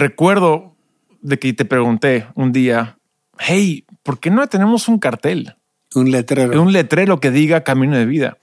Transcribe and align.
recuerdo 0.00 0.74
de 1.20 1.38
que 1.38 1.52
te 1.52 1.64
pregunté 1.64 2.26
un 2.34 2.52
día, 2.52 2.98
hey, 3.38 3.84
¿por 4.02 4.18
qué 4.18 4.30
no 4.30 4.46
tenemos 4.48 4.88
un 4.88 4.98
cartel? 4.98 5.54
Un 5.94 6.10
letrero. 6.10 6.60
Un 6.62 6.72
letrero 6.72 7.20
que 7.20 7.30
diga 7.30 7.62
camino 7.62 7.96
de 7.96 8.06
vida. 8.06 8.38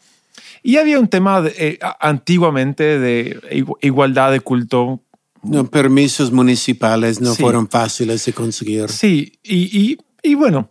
Y 0.64 0.78
había 0.78 1.00
un 1.00 1.08
tema 1.08 1.42
de, 1.42 1.54
eh, 1.58 1.80
antiguamente 2.00 3.00
de 3.00 3.40
igualdad 3.82 4.32
de 4.32 4.40
culto. 4.42 5.02
No, 5.44 5.66
permisos 5.66 6.32
municipales 6.32 7.22
no 7.22 7.34
fueron 7.36 7.70
fáciles 7.70 8.26
de 8.26 8.34
conseguir. 8.34 8.90
Sí, 8.90 9.40
y, 9.44 9.80
y, 9.80 9.98
y, 10.24 10.36
bueno, 10.36 10.70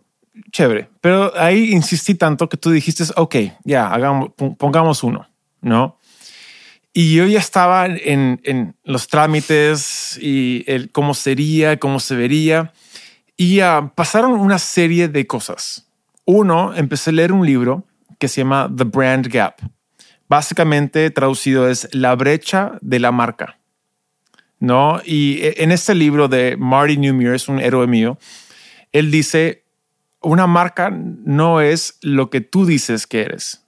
chévere. 0.51 0.89
Pero 1.01 1.33
ahí 1.35 1.71
insistí 1.71 2.15
tanto 2.15 2.47
que 2.47 2.57
tú 2.57 2.69
dijiste, 2.69 3.05
ok, 3.15 3.35
ya, 3.63 3.91
hagamos, 3.91 4.31
pongamos 4.57 5.03
uno, 5.03 5.27
¿no? 5.61 5.96
Y 6.99 7.13
yo 7.13 7.27
ya 7.27 7.37
estaba 7.37 7.85
en, 7.85 8.41
en 8.43 8.75
los 8.83 9.07
trámites 9.07 10.17
y 10.19 10.63
el 10.65 10.89
cómo 10.89 11.13
sería, 11.13 11.77
cómo 11.77 11.99
se 11.99 12.15
vería. 12.15 12.73
Y 13.35 13.61
uh, 13.61 13.91
pasaron 13.93 14.31
una 14.31 14.57
serie 14.57 15.07
de 15.07 15.27
cosas. 15.27 15.87
Uno, 16.25 16.73
empecé 16.73 17.11
a 17.11 17.13
leer 17.13 17.33
un 17.33 17.45
libro 17.45 17.83
que 18.17 18.27
se 18.27 18.41
llama 18.41 18.67
The 18.75 18.85
Brand 18.85 19.27
Gap. 19.27 19.57
Básicamente 20.27 21.11
traducido 21.11 21.69
es 21.69 21.87
la 21.91 22.15
brecha 22.15 22.79
de 22.81 22.99
la 22.99 23.11
marca. 23.11 23.59
¿No? 24.59 24.99
Y 25.05 25.37
e, 25.43 25.53
en 25.57 25.71
este 25.71 25.93
libro 25.93 26.27
de 26.27 26.57
Marty 26.57 26.97
Newmere, 26.97 27.35
es 27.35 27.47
un 27.47 27.59
héroe 27.59 27.85
mío, 27.85 28.17
él 28.91 29.11
dice, 29.11 29.65
una 30.19 30.47
marca 30.47 30.89
no 30.89 31.61
es 31.61 31.99
lo 32.01 32.31
que 32.31 32.41
tú 32.41 32.65
dices 32.65 33.05
que 33.05 33.21
eres. 33.21 33.66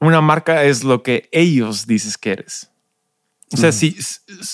Una 0.00 0.20
marca 0.20 0.64
es 0.64 0.84
lo 0.84 1.02
que 1.02 1.28
ellos 1.32 1.86
dices 1.86 2.16
que 2.16 2.32
eres. 2.32 2.70
O 3.52 3.56
sea, 3.56 3.72
si 3.72 3.96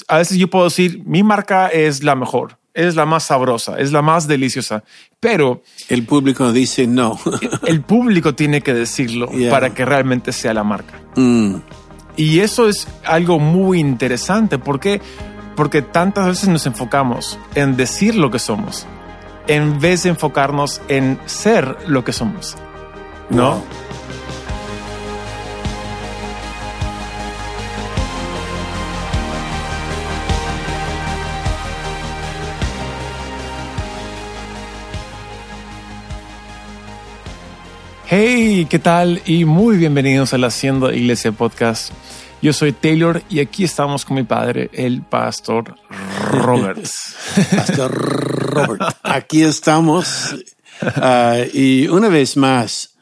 a 0.08 0.18
veces 0.18 0.38
yo 0.38 0.48
puedo 0.48 0.64
decir, 0.64 1.02
mi 1.04 1.22
marca 1.22 1.66
es 1.68 2.04
la 2.04 2.14
mejor, 2.14 2.58
es 2.74 2.94
la 2.94 3.06
más 3.06 3.24
sabrosa, 3.24 3.78
es 3.78 3.90
la 3.90 4.02
más 4.02 4.28
deliciosa. 4.28 4.84
Pero 5.19 5.62
el 5.88 6.04
público 6.06 6.52
dice 6.52 6.86
no. 6.86 7.19
el 7.66 7.80
público 7.82 8.34
tiene 8.34 8.60
que 8.60 8.72
decirlo 8.72 9.28
para 9.50 9.74
que 9.74 9.84
realmente 9.84 10.32
sea 10.32 10.54
la 10.54 10.64
marca. 10.64 11.00
Mm. 11.16 11.56
Y 12.16 12.41
eso 12.41 12.69
es 12.69 12.86
algo 13.04 13.41
muy 13.41 13.80
interesante. 13.80 14.58
¿Por 14.58 14.78
qué? 14.78 15.00
Porque 15.56 15.82
tantas 15.82 16.26
veces 16.28 16.48
nos 16.48 16.66
enfocamos 16.66 17.38
en 17.56 17.76
decir 17.76 18.14
lo 18.14 18.30
que 18.30 18.38
somos 18.38 18.86
en 19.47 19.78
vez 19.78 20.04
de 20.04 20.10
enfocarnos 20.10 20.80
en 20.88 21.19
ser 21.26 21.76
lo 21.86 22.04
que 22.04 22.12
somos. 22.12 22.56
¿No? 23.30 23.62
Hey, 38.16 38.68
¿qué 38.70 38.78
tal? 38.78 39.20
Y 39.26 39.44
muy 39.44 39.76
bienvenidos 39.76 40.32
al 40.34 40.44
Haciendo 40.44 40.92
Iglesia 40.92 41.32
Podcast. 41.32 41.90
Yo 42.40 42.52
soy 42.52 42.70
Taylor 42.70 43.20
y 43.28 43.40
aquí 43.40 43.64
estamos 43.64 44.04
con 44.04 44.14
mi 44.14 44.22
padre, 44.22 44.70
el 44.72 45.02
pastor 45.02 45.74
Roberts. 46.30 47.16
pastor 47.56 47.90
Robert. 47.92 48.82
Aquí 49.02 49.42
estamos. 49.42 50.36
Ah, 50.80 51.38
y 51.52 51.88
una 51.88 52.08
vez 52.08 52.36
más, 52.36 52.94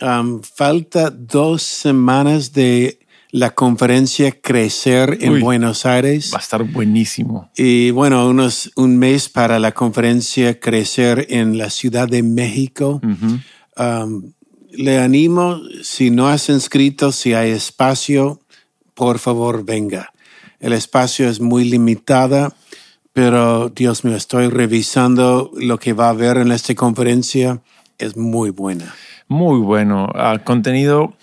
um, 0.00 0.40
falta 0.40 1.10
dos 1.10 1.62
semanas 1.62 2.54
de 2.54 3.00
la 3.32 3.54
conferencia 3.54 4.32
Crecer 4.40 5.18
en 5.20 5.40
Buenos 5.40 5.84
Aires. 5.84 6.30
Va 6.32 6.38
a 6.38 6.40
estar 6.40 6.64
buenísimo. 6.64 7.50
Y 7.54 7.90
bueno, 7.90 8.26
unos, 8.26 8.72
un 8.76 8.96
mes 8.96 9.28
para 9.28 9.58
la 9.58 9.72
conferencia 9.72 10.58
Crecer 10.58 11.26
en 11.28 11.58
la 11.58 11.68
Ciudad 11.68 12.08
de 12.08 12.22
México 12.22 13.02
le 14.76 14.98
animo, 14.98 15.60
si 15.82 16.10
no 16.10 16.28
has 16.28 16.48
inscrito, 16.48 17.12
si 17.12 17.34
hay 17.34 17.50
espacio, 17.50 18.40
por 18.94 19.18
favor 19.18 19.64
venga. 19.64 20.12
El 20.60 20.72
espacio 20.72 21.28
es 21.28 21.40
muy 21.40 21.64
limitada, 21.64 22.54
pero 23.12 23.68
Dios 23.68 24.04
mío, 24.04 24.16
estoy 24.16 24.48
revisando 24.48 25.50
lo 25.56 25.78
que 25.78 25.92
va 25.92 26.06
a 26.06 26.10
haber 26.10 26.38
en 26.38 26.52
esta 26.52 26.74
conferencia. 26.74 27.60
Es 27.98 28.16
muy 28.16 28.50
buena. 28.50 28.94
Muy 29.28 29.60
bueno. 29.60 30.08
Ah, 30.14 30.38
contenido 30.42 31.14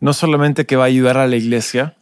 no 0.00 0.12
solamente 0.12 0.66
que 0.66 0.76
va 0.76 0.84
a 0.84 0.88
ayudar 0.88 1.16
a 1.16 1.26
la 1.26 1.36
iglesia, 1.36 1.96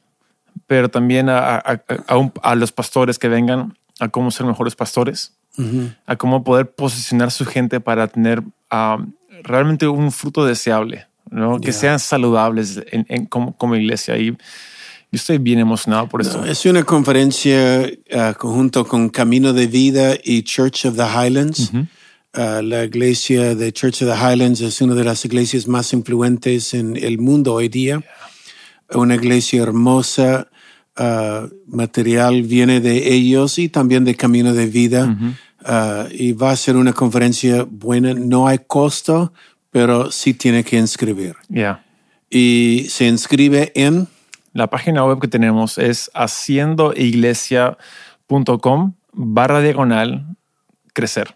pero 0.66 0.88
también 0.90 1.28
a, 1.28 1.56
a, 1.56 2.54
los 2.54 2.72
pastores 2.72 3.18
que 3.18 3.28
vengan 3.28 3.76
a 4.00 4.08
cómo 4.08 4.30
ser 4.30 4.46
mejores 4.46 4.74
pastores, 4.74 5.36
a 6.06 6.16
cómo 6.16 6.42
poder 6.42 6.70
posicionar 6.70 7.30
su 7.30 7.44
gente 7.44 7.80
para 7.80 8.08
tener 8.08 8.42
ah, 8.70 8.98
realmente 9.44 9.86
un 9.86 10.10
fruto 10.10 10.44
deseable, 10.44 11.06
¿no? 11.30 11.60
que 11.60 11.72
sean 11.72 11.98
saludables 11.98 12.82
en, 12.90 13.26
como, 13.26 13.76
iglesia. 13.76 14.16
Y 14.16 14.30
yo 14.30 14.36
estoy 15.12 15.38
bien 15.38 15.60
emocionado 15.60 16.08
por 16.08 16.22
eso. 16.22 16.44
es 16.44 16.64
una 16.66 16.82
conferencia 16.82 17.88
uh, 18.12 18.36
conjunto 18.36 18.86
con 18.86 19.08
Camino 19.08 19.52
de 19.52 19.66
Vida 19.66 20.14
y 20.22 20.42
Church 20.42 20.86
of 20.86 20.96
the 20.96 21.04
Highlands. 21.04 21.70
Uh, 21.72 22.62
la 22.62 22.82
iglesia 22.84 23.54
de 23.54 23.72
Church 23.72 24.02
of 24.02 24.08
the 24.08 24.16
Highlands 24.16 24.60
es 24.60 24.80
una 24.80 24.94
de 24.94 25.04
las 25.04 25.24
iglesias 25.24 25.68
más 25.68 25.92
influentes 25.92 26.74
en 26.74 26.96
el 26.96 27.18
mundo 27.18 27.54
hoy 27.54 27.68
día. 27.68 28.02
Una 28.92 29.14
iglesia 29.14 29.62
hermosa, 29.62 30.48
uh, 30.98 31.48
material 31.68 32.42
viene 32.42 32.80
de 32.80 33.14
ellos 33.14 33.58
y 33.58 33.68
también 33.68 34.04
de 34.04 34.16
Camino 34.16 34.52
de 34.52 34.66
Vida. 34.66 35.16
Uh, 35.66 36.04
y 36.10 36.32
va 36.32 36.50
a 36.50 36.56
ser 36.56 36.76
una 36.76 36.92
conferencia 36.92 37.64
buena. 37.68 38.12
No 38.12 38.46
hay 38.46 38.58
costo, 38.66 39.32
pero 39.70 40.10
sí 40.10 40.34
tiene 40.34 40.62
que 40.62 40.76
inscribir. 40.76 41.36
Ya. 41.48 41.82
Y 42.28 42.86
se 42.90 43.06
inscribe 43.06 43.72
en... 43.74 44.08
La 44.52 44.68
página 44.68 45.02
web 45.04 45.20
que 45.20 45.26
tenemos 45.26 45.78
es 45.78 46.10
haciendoiglesia.com 46.14 48.94
barra 49.12 49.60
diagonal 49.60 50.36
crecer. 50.92 51.34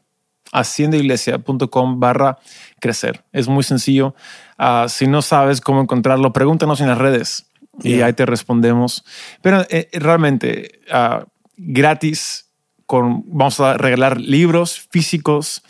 haciendoiglesia.com 0.53 1.99
barra 1.99 2.39
crecer. 2.81 3.25
Es 3.33 3.49
muy 3.49 3.65
sencillo. 3.65 4.15
Uh, 4.57 4.89
si 4.89 5.09
no 5.09 5.21
sabes 5.23 5.61
cómo 5.61 5.81
encontrarlo, 5.81 6.33
pregúntanos 6.33 6.81
en 6.81 6.87
las 6.87 6.99
redes 6.99 7.51
y 7.83 8.03
ahí 8.03 8.13
te 8.13 8.25
respondemos. 8.25 9.05
Pero 9.43 9.67
eh, 9.69 9.89
realmente 9.93 10.81
uh, 10.93 11.25
gratis 11.57 12.48
vamos 12.89 13.61
a 13.61 13.75
regalar 13.77 14.21
libros 14.21 14.87
físicos, 14.91 15.63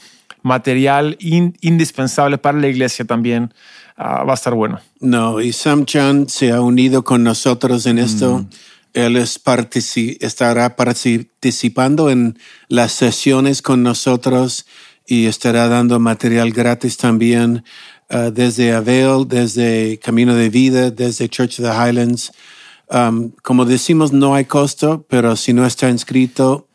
material 0.42 1.16
indispensable 1.18 2.38
para 2.38 2.58
la 2.58 2.68
iglesia 2.68 3.04
también. 3.04 3.52
Ah, 3.96 4.22
va 4.22 4.32
a 4.32 4.34
estar 4.34 4.54
bueno. 4.54 4.80
No, 5.00 5.40
y 5.40 5.52
Sam 5.52 5.84
Chan 5.84 6.28
se 6.28 6.52
ha 6.52 6.60
unido 6.60 7.02
con 7.02 7.24
nosotros 7.24 7.84
en 7.86 7.98
esto. 7.98 8.38
Mm. 8.38 8.48
Él 8.94 9.16
estará 9.16 10.76
participando 10.76 12.10
en 12.10 12.38
las 12.68 12.92
sesiones 12.92 13.60
con 13.60 13.82
nosotros 13.82 14.66
y 15.06 15.26
estará 15.26 15.68
dando 15.68 15.98
material 15.98 16.52
gratis 16.52 16.96
también 16.96 17.64
ah, 18.08 18.30
desde 18.32 18.72
Avail, 18.72 19.26
desde 19.26 19.98
Camino 19.98 20.34
de 20.34 20.48
Vida, 20.48 20.90
desde 20.90 21.28
Church 21.28 21.58
of 21.58 21.66
the 21.66 21.72
Highlands. 21.72 22.30
Um, 22.90 23.32
como 23.42 23.64
decimos, 23.64 24.12
no 24.12 24.34
hay 24.34 24.46
costo, 24.46 25.04
pero 25.08 25.36
si 25.36 25.52
no 25.52 25.66
está 25.66 25.90
inscrito, 25.90 26.67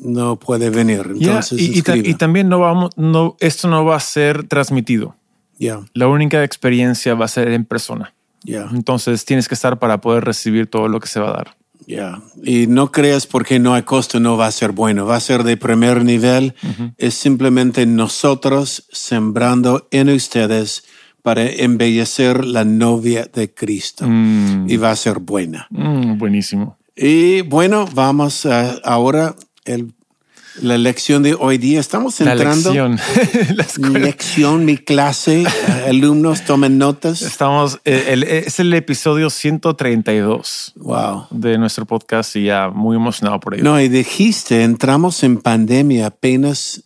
no 0.00 0.36
puede 0.36 0.70
venir. 0.70 1.02
Entonces 1.14 1.60
y, 1.60 1.78
y, 1.78 2.14
también 2.14 2.48
no 2.48 2.60
vamos, 2.60 2.90
no, 2.96 3.36
esto 3.40 3.68
no 3.68 3.84
va 3.84 3.96
a 3.96 4.00
ser 4.00 4.46
transmitido. 4.46 5.16
Ya. 5.58 5.80
La 5.92 6.06
única 6.06 6.44
experiencia 6.44 7.14
va 7.14 7.24
a 7.24 7.28
ser 7.28 7.48
en 7.48 7.64
persona. 7.64 8.14
Ya. 8.44 8.68
Entonces 8.72 9.24
tienes 9.24 9.48
que 9.48 9.54
estar 9.54 9.78
para 9.78 10.00
poder 10.00 10.24
recibir 10.24 10.68
todo 10.68 10.88
lo 10.88 11.00
que 11.00 11.08
se 11.08 11.20
va 11.20 11.30
a 11.30 11.32
dar. 11.32 11.56
Ya. 11.86 12.20
Y 12.44 12.66
no 12.66 12.92
creas 12.92 13.26
porque 13.26 13.58
no 13.58 13.74
hay 13.74 13.82
costo, 13.82 14.20
no 14.20 14.36
va 14.36 14.46
a 14.46 14.52
ser 14.52 14.72
bueno. 14.72 15.06
Va 15.06 15.16
a 15.16 15.20
ser 15.20 15.42
de 15.42 15.56
primer 15.56 16.04
nivel. 16.04 16.54
Es 16.98 17.14
simplemente 17.14 17.86
nosotros 17.86 18.86
sembrando 18.92 19.88
en 19.90 20.10
ustedes 20.10 20.84
para 21.22 21.46
embellecer 21.46 22.44
la 22.44 22.64
novia 22.64 23.28
de 23.32 23.52
Cristo. 23.52 24.06
Mm. 24.06 24.66
Y 24.68 24.76
va 24.76 24.90
a 24.90 24.96
ser 24.96 25.18
buena. 25.18 25.66
Mm, 25.70 26.18
buenísimo. 26.18 26.76
Y 26.94 27.42
bueno, 27.42 27.88
vamos 27.94 28.44
a, 28.44 28.72
ahora 28.84 29.34
el, 29.68 29.92
la 30.62 30.78
lección 30.78 31.22
de 31.22 31.34
hoy 31.34 31.58
día. 31.58 31.80
Estamos 31.80 32.20
entrando. 32.20 32.74
La 32.74 32.88
lección. 32.88 33.92
mi 33.92 33.98
lección, 34.00 34.64
mi 34.64 34.76
clase. 34.76 35.44
alumnos, 35.88 36.44
tomen 36.44 36.78
notas. 36.78 37.22
Estamos, 37.22 37.80
eh, 37.84 38.44
es 38.46 38.58
el 38.58 38.72
episodio 38.74 39.30
132. 39.30 40.72
Wow. 40.76 41.26
De 41.30 41.58
nuestro 41.58 41.84
podcast 41.84 42.36
y 42.36 42.44
ya 42.44 42.70
muy 42.70 42.96
emocionado 42.96 43.40
por 43.40 43.54
ello. 43.54 43.64
No, 43.64 43.80
y 43.80 43.88
dijiste, 43.88 44.62
entramos 44.62 45.22
en 45.22 45.38
pandemia 45.38 46.06
apenas. 46.06 46.84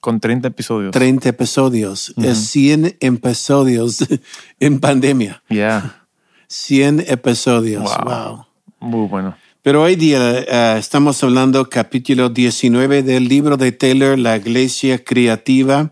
Con 0.00 0.20
30 0.20 0.48
episodios. 0.48 0.92
30 0.92 1.28
episodios. 1.30 2.14
Es 2.22 2.38
100 2.50 2.96
episodios 3.00 4.06
en 4.60 4.78
pandemia. 4.78 5.42
Ya. 5.48 6.06
100 6.48 7.04
episodios. 7.08 7.82
wow. 8.04 8.44
Muy 8.78 9.08
bueno. 9.08 9.36
Pero 9.66 9.82
hoy 9.82 9.96
día 9.96 10.44
eh, 10.46 10.78
estamos 10.78 11.20
hablando 11.24 11.68
capítulo 11.68 12.28
19 12.28 13.02
del 13.02 13.26
libro 13.26 13.56
de 13.56 13.72
Taylor, 13.72 14.16
La 14.16 14.36
Iglesia 14.36 15.02
Creativa. 15.02 15.90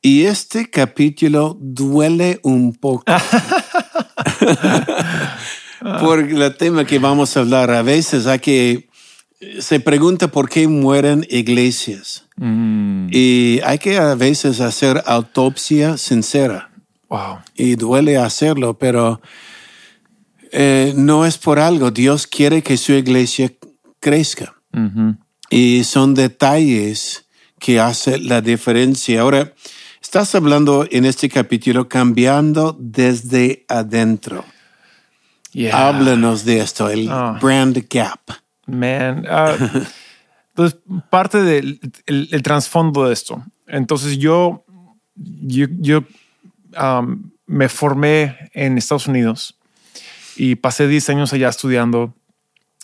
Y 0.00 0.24
este 0.24 0.68
capítulo 0.68 1.56
duele 1.60 2.40
un 2.42 2.74
poco. 2.74 3.04
Por 6.00 6.18
el 6.18 6.56
tema 6.56 6.84
que 6.84 6.98
vamos 6.98 7.36
a 7.36 7.40
hablar. 7.42 7.70
A 7.70 7.82
veces 7.82 8.26
hay 8.26 8.40
que, 8.40 8.88
se 9.60 9.78
pregunta 9.78 10.26
por 10.26 10.48
qué 10.48 10.66
mueren 10.66 11.24
iglesias. 11.30 12.26
Mm. 12.34 13.10
Y 13.12 13.60
hay 13.62 13.78
que 13.78 13.96
a 13.96 14.16
veces 14.16 14.58
hacer 14.60 15.04
autopsia 15.06 15.98
sincera. 15.98 16.72
Wow. 17.08 17.42
Y 17.54 17.76
duele 17.76 18.16
hacerlo, 18.16 18.76
pero 18.76 19.20
eh, 20.52 20.92
no 20.96 21.26
es 21.26 21.38
por 21.38 21.58
algo. 21.58 21.90
Dios 21.90 22.26
quiere 22.26 22.62
que 22.62 22.76
su 22.76 22.92
iglesia 22.92 23.52
crezca. 24.00 24.54
Y 25.50 25.84
son 25.84 26.14
detalles 26.14 27.26
que 27.58 27.78
hacen 27.80 28.26
la 28.26 28.40
diferencia. 28.40 29.20
Ahora, 29.20 29.52
estás 30.00 30.34
hablando 30.34 30.86
en 30.90 31.04
este 31.04 31.28
capítulo 31.28 31.88
cambiando 31.88 32.74
desde 32.80 33.64
adentro. 33.68 34.44
Yeah. 35.52 35.88
Háblanos 35.88 36.44
de 36.46 36.60
esto, 36.60 36.88
el 36.88 37.08
Ah. 37.10 37.38
brand 37.40 37.86
gap. 37.90 38.20
Man. 38.66 39.26
ah, 39.28 39.54
entonces, 40.54 40.78
parte 41.10 41.42
del 41.42 41.78
el, 42.06 42.28
el 42.32 42.42
trasfondo 42.42 43.06
de 43.06 43.12
esto. 43.12 43.44
Entonces, 43.66 44.16
yo, 44.18 44.64
yo, 45.14 45.66
yo 45.78 46.04
um, 46.80 47.30
me 47.46 47.68
formé 47.68 48.50
en 48.54 48.78
Estados 48.78 49.06
Unidos 49.06 49.58
y 50.36 50.56
pasé 50.56 50.86
10 50.88 51.08
años 51.10 51.32
allá 51.32 51.48
estudiando, 51.48 52.14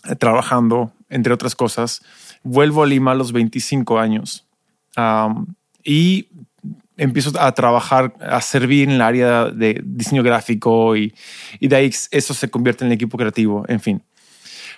eh, 0.04 0.14
trabajando, 0.16 0.92
entre 1.08 1.32
otras 1.32 1.54
cosas. 1.54 2.02
Vuelvo 2.42 2.82
a 2.82 2.86
Lima 2.86 3.12
a 3.12 3.14
los 3.14 3.32
25 3.32 3.98
años 3.98 4.46
um, 4.96 5.46
y 5.84 6.28
empiezo 6.96 7.32
a 7.40 7.52
trabajar, 7.52 8.14
a 8.20 8.40
servir 8.40 8.84
en 8.88 8.90
el 8.96 9.00
área 9.02 9.46
de 9.46 9.80
diseño 9.84 10.22
gráfico 10.22 10.96
y, 10.96 11.14
y 11.60 11.68
de 11.68 11.76
ahí 11.76 11.90
eso 12.10 12.34
se 12.34 12.50
convierte 12.50 12.84
en 12.84 12.90
el 12.90 12.94
equipo 12.94 13.16
creativo, 13.18 13.64
en 13.68 13.80
fin. 13.80 14.02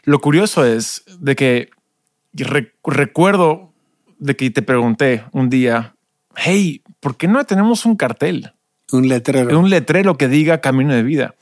Lo 0.05 0.21
curioso 0.21 0.65
es 0.65 1.05
de 1.19 1.37
que 1.37 1.71
re- 2.33 2.73
recuerdo 2.85 3.73
de 4.19 4.37
que 4.37 4.51
te 4.51 4.63
pregunté 4.63 5.25
un 5.33 5.49
día, 5.51 5.95
hey, 6.37 6.83
¿por 7.01 7.17
qué 7.17 7.27
no 7.29 7.45
tenemos 7.45 7.85
un 7.87 7.97
cartel? 7.97 8.53
Un 8.93 9.09
letrero. 9.09 9.59
Un 9.59 9.71
letrero 9.71 10.17
que 10.19 10.29
diga 10.29 10.61
camino 10.61 10.93
de 10.95 11.03
vida. 11.03 11.35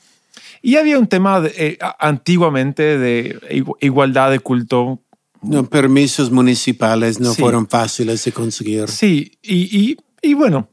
Y 0.61 0.75
había 0.75 0.99
un 0.99 1.07
tema 1.07 1.39
de, 1.41 1.53
eh, 1.57 1.77
antiguamente 1.99 2.97
de 2.97 3.39
igu- 3.51 3.77
igualdad 3.81 4.31
de 4.31 4.39
culto. 4.39 5.01
No, 5.41 5.63
permisos 5.65 6.31
municipales 6.31 7.19
no 7.19 7.33
Sí. 7.33 7.41
fueron 7.41 7.67
fáciles 7.69 8.23
de 8.25 8.31
conseguir. 8.33 8.87
Sí, 8.89 9.31
y, 9.41 9.79
y, 9.79 9.97
y 10.21 10.33
bueno, 10.33 10.69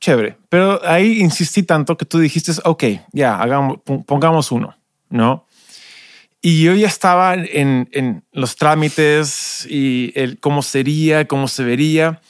chévere. 0.00 0.36
Pero 0.48 0.80
ahí 0.84 1.20
insistí 1.20 1.62
tanto 1.62 1.96
que 1.96 2.04
tú 2.04 2.18
dijiste, 2.18 2.52
ok, 2.64 2.84
ya, 3.12 3.40
hagamos, 3.40 3.78
pon- 3.84 4.02
pongamos 4.04 4.50
uno, 4.50 4.76
¿no? 5.08 5.46
Y 6.40 6.62
yo 6.62 6.74
ya 6.74 6.86
estaba 6.86 7.34
en, 7.34 7.88
en 7.92 8.24
los 8.32 8.56
trámites 8.56 9.66
y 9.68 10.12
el 10.14 10.38
cómo 10.40 10.62
sería, 10.62 11.26
cómo 11.28 11.48
se 11.48 11.64
vería. 11.64 12.20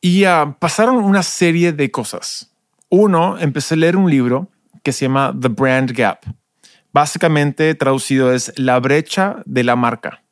Y 0.00 0.24
pasaron 0.58 0.96
una 0.96 1.22
serie 1.22 1.72
de 1.72 1.90
cosas. 1.90 2.50
Uno, 2.90 3.38
empecé 3.38 3.74
a 3.74 3.78
leer 3.78 3.96
un 3.96 4.10
libro 4.10 4.50
que 4.82 4.92
se 4.92 5.06
llama 5.06 5.34
The 5.40 5.48
Brand 5.48 5.92
Gap. 5.92 6.18
Básicamente 6.94 7.74
traducido 7.74 8.32
es 8.32 8.52
la 8.56 8.78
brecha 8.78 9.42
de 9.46 9.64
la 9.64 9.74
marca. 9.74 10.22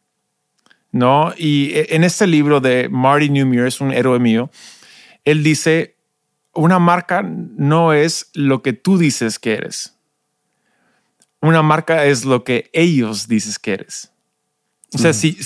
¿No? 0.93 1.35
Y 1.37 1.73
e- 1.73 1.97
en 1.97 2.05
este 2.05 2.29
libro 2.29 2.61
de 2.61 2.89
Marty 2.89 3.29
Newmere, 3.31 3.67
es 3.67 3.81
un 3.81 3.93
héroe 3.93 4.21
mío, 4.21 4.49
él 5.25 5.43
dice, 5.43 5.97
una 6.55 6.79
marca 6.79 7.23
no 7.23 7.93
es 7.93 8.31
lo 8.35 8.63
que 8.63 8.75
tú 8.75 8.97
dices 8.97 9.41
que 9.41 9.55
eres. 9.55 9.99
Una 11.41 11.63
marca 11.63 12.05
es 12.05 12.25
lo 12.25 12.45
que 12.45 12.71
ellos 12.73 13.27
dices 13.27 13.59
que 13.59 13.73
eres. 13.73 14.13
O 14.95 14.99
sea, 14.99 15.13
si 15.13 15.37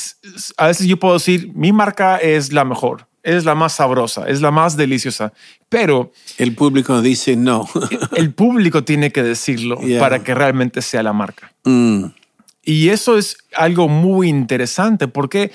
a 0.58 0.66
veces 0.66 0.86
yo 0.86 0.98
puedo 0.98 1.14
decir, 1.14 1.50
mi 1.54 1.72
marca 1.72 2.18
es 2.18 2.52
la 2.52 2.64
mejor, 2.64 3.08
es 3.34 3.44
la 3.44 3.54
más 3.54 3.74
sabrosa, 3.74 4.26
es 4.28 4.40
la 4.40 4.50
más 4.50 4.76
deliciosa, 4.76 5.32
pero 5.68 6.12
El 6.38 6.54
público 6.54 7.02
dice 7.02 7.36
no. 7.36 7.68
el 8.16 8.32
público 8.32 8.84
tiene 8.84 9.10
que 9.12 9.22
decirlo 9.22 9.78
Yeah. 9.80 10.00
para 10.00 10.22
que 10.24 10.34
realmente 10.34 10.80
sea 10.82 11.02
la 11.02 11.12
marca. 11.12 11.52
Mm, 11.64 12.06
Y 12.62 12.88
eso 12.90 13.18
es 13.18 13.36
algo 13.54 13.88
muy 13.88 14.28
interesante. 14.28 15.08
¿Por 15.08 15.28
qué? 15.28 15.50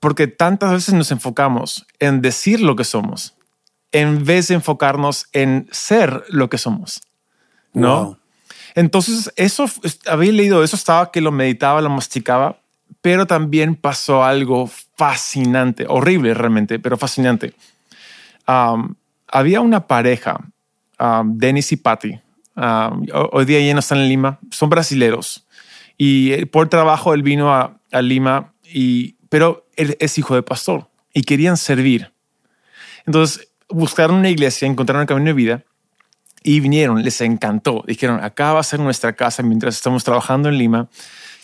Porque 0.00 0.26
tantas 0.26 0.72
veces 0.72 0.94
nos 0.94 1.10
enfocamos 1.12 1.86
en 2.00 2.20
decir 2.22 2.60
lo 2.60 2.74
que 2.76 2.84
somos 2.84 3.34
en 3.92 4.24
vez 4.24 4.48
de 4.48 4.54
enfocarnos 4.54 5.26
en 5.32 5.68
ser 5.70 6.24
lo 6.28 6.48
que 6.48 6.58
somos. 6.58 7.02
¿no? 7.74 8.04
wow. 8.04 8.16
Entonces, 8.74 9.30
eso 9.36 9.64
es- 9.82 9.98
había 10.06 10.32
leído 10.32 10.64
eso, 10.64 10.76
estaba 10.76 11.10
que 11.12 11.20
lo 11.20 11.30
meditaba, 11.30 11.80
lo 11.82 11.90
masticaba, 11.90 12.58
pero 13.00 13.26
también 13.26 13.74
pasó 13.76 14.22
algo 14.24 14.68
fascinante, 14.96 15.86
horrible 15.88 16.34
realmente, 16.34 16.78
pero 16.78 16.96
fascinante. 16.96 17.54
Había 19.28 19.60
una 19.60 19.86
pareja, 19.86 20.40
Dennis 21.24 21.72
y 21.72 21.76
Patty. 21.76 22.20
um, 22.54 23.06
ho- 23.14 23.30
hoy 23.32 23.44
día 23.46 23.60
ya 23.60 23.72
no 23.72 23.80
están 23.80 23.98
en 23.98 24.08
Lima, 24.08 24.38
son 24.50 24.68
brasileros. 24.68 25.46
Y 25.96 26.32
eh, 26.32 26.46
por 26.46 26.68
trabajo 26.68 27.14
él 27.14 27.22
vino 27.22 27.52
a, 27.54 27.78
a 27.90 28.02
Lima, 28.02 28.52
y, 28.64 29.16
pero 29.28 29.66
él 29.76 29.96
es 30.00 30.18
hijo 30.18 30.34
de 30.34 30.42
pastor 30.42 30.88
y 31.14 31.22
querían 31.22 31.56
servir. 31.56 32.12
Entonces 33.06 33.48
buscaron 33.68 34.16
una 34.16 34.28
iglesia, 34.28 34.68
encontraron 34.68 35.00
el 35.02 35.06
camino 35.08 35.26
de 35.28 35.32
vida 35.32 35.64
y 36.42 36.60
vinieron, 36.60 37.02
les 37.02 37.20
encantó. 37.22 37.84
Dijeron, 37.86 38.22
acá 38.22 38.52
va 38.52 38.60
a 38.60 38.64
ser 38.64 38.80
nuestra 38.80 39.14
casa 39.14 39.42
mientras 39.42 39.76
estamos 39.76 40.04
trabajando 40.04 40.48
en 40.50 40.58
Lima. 40.58 40.88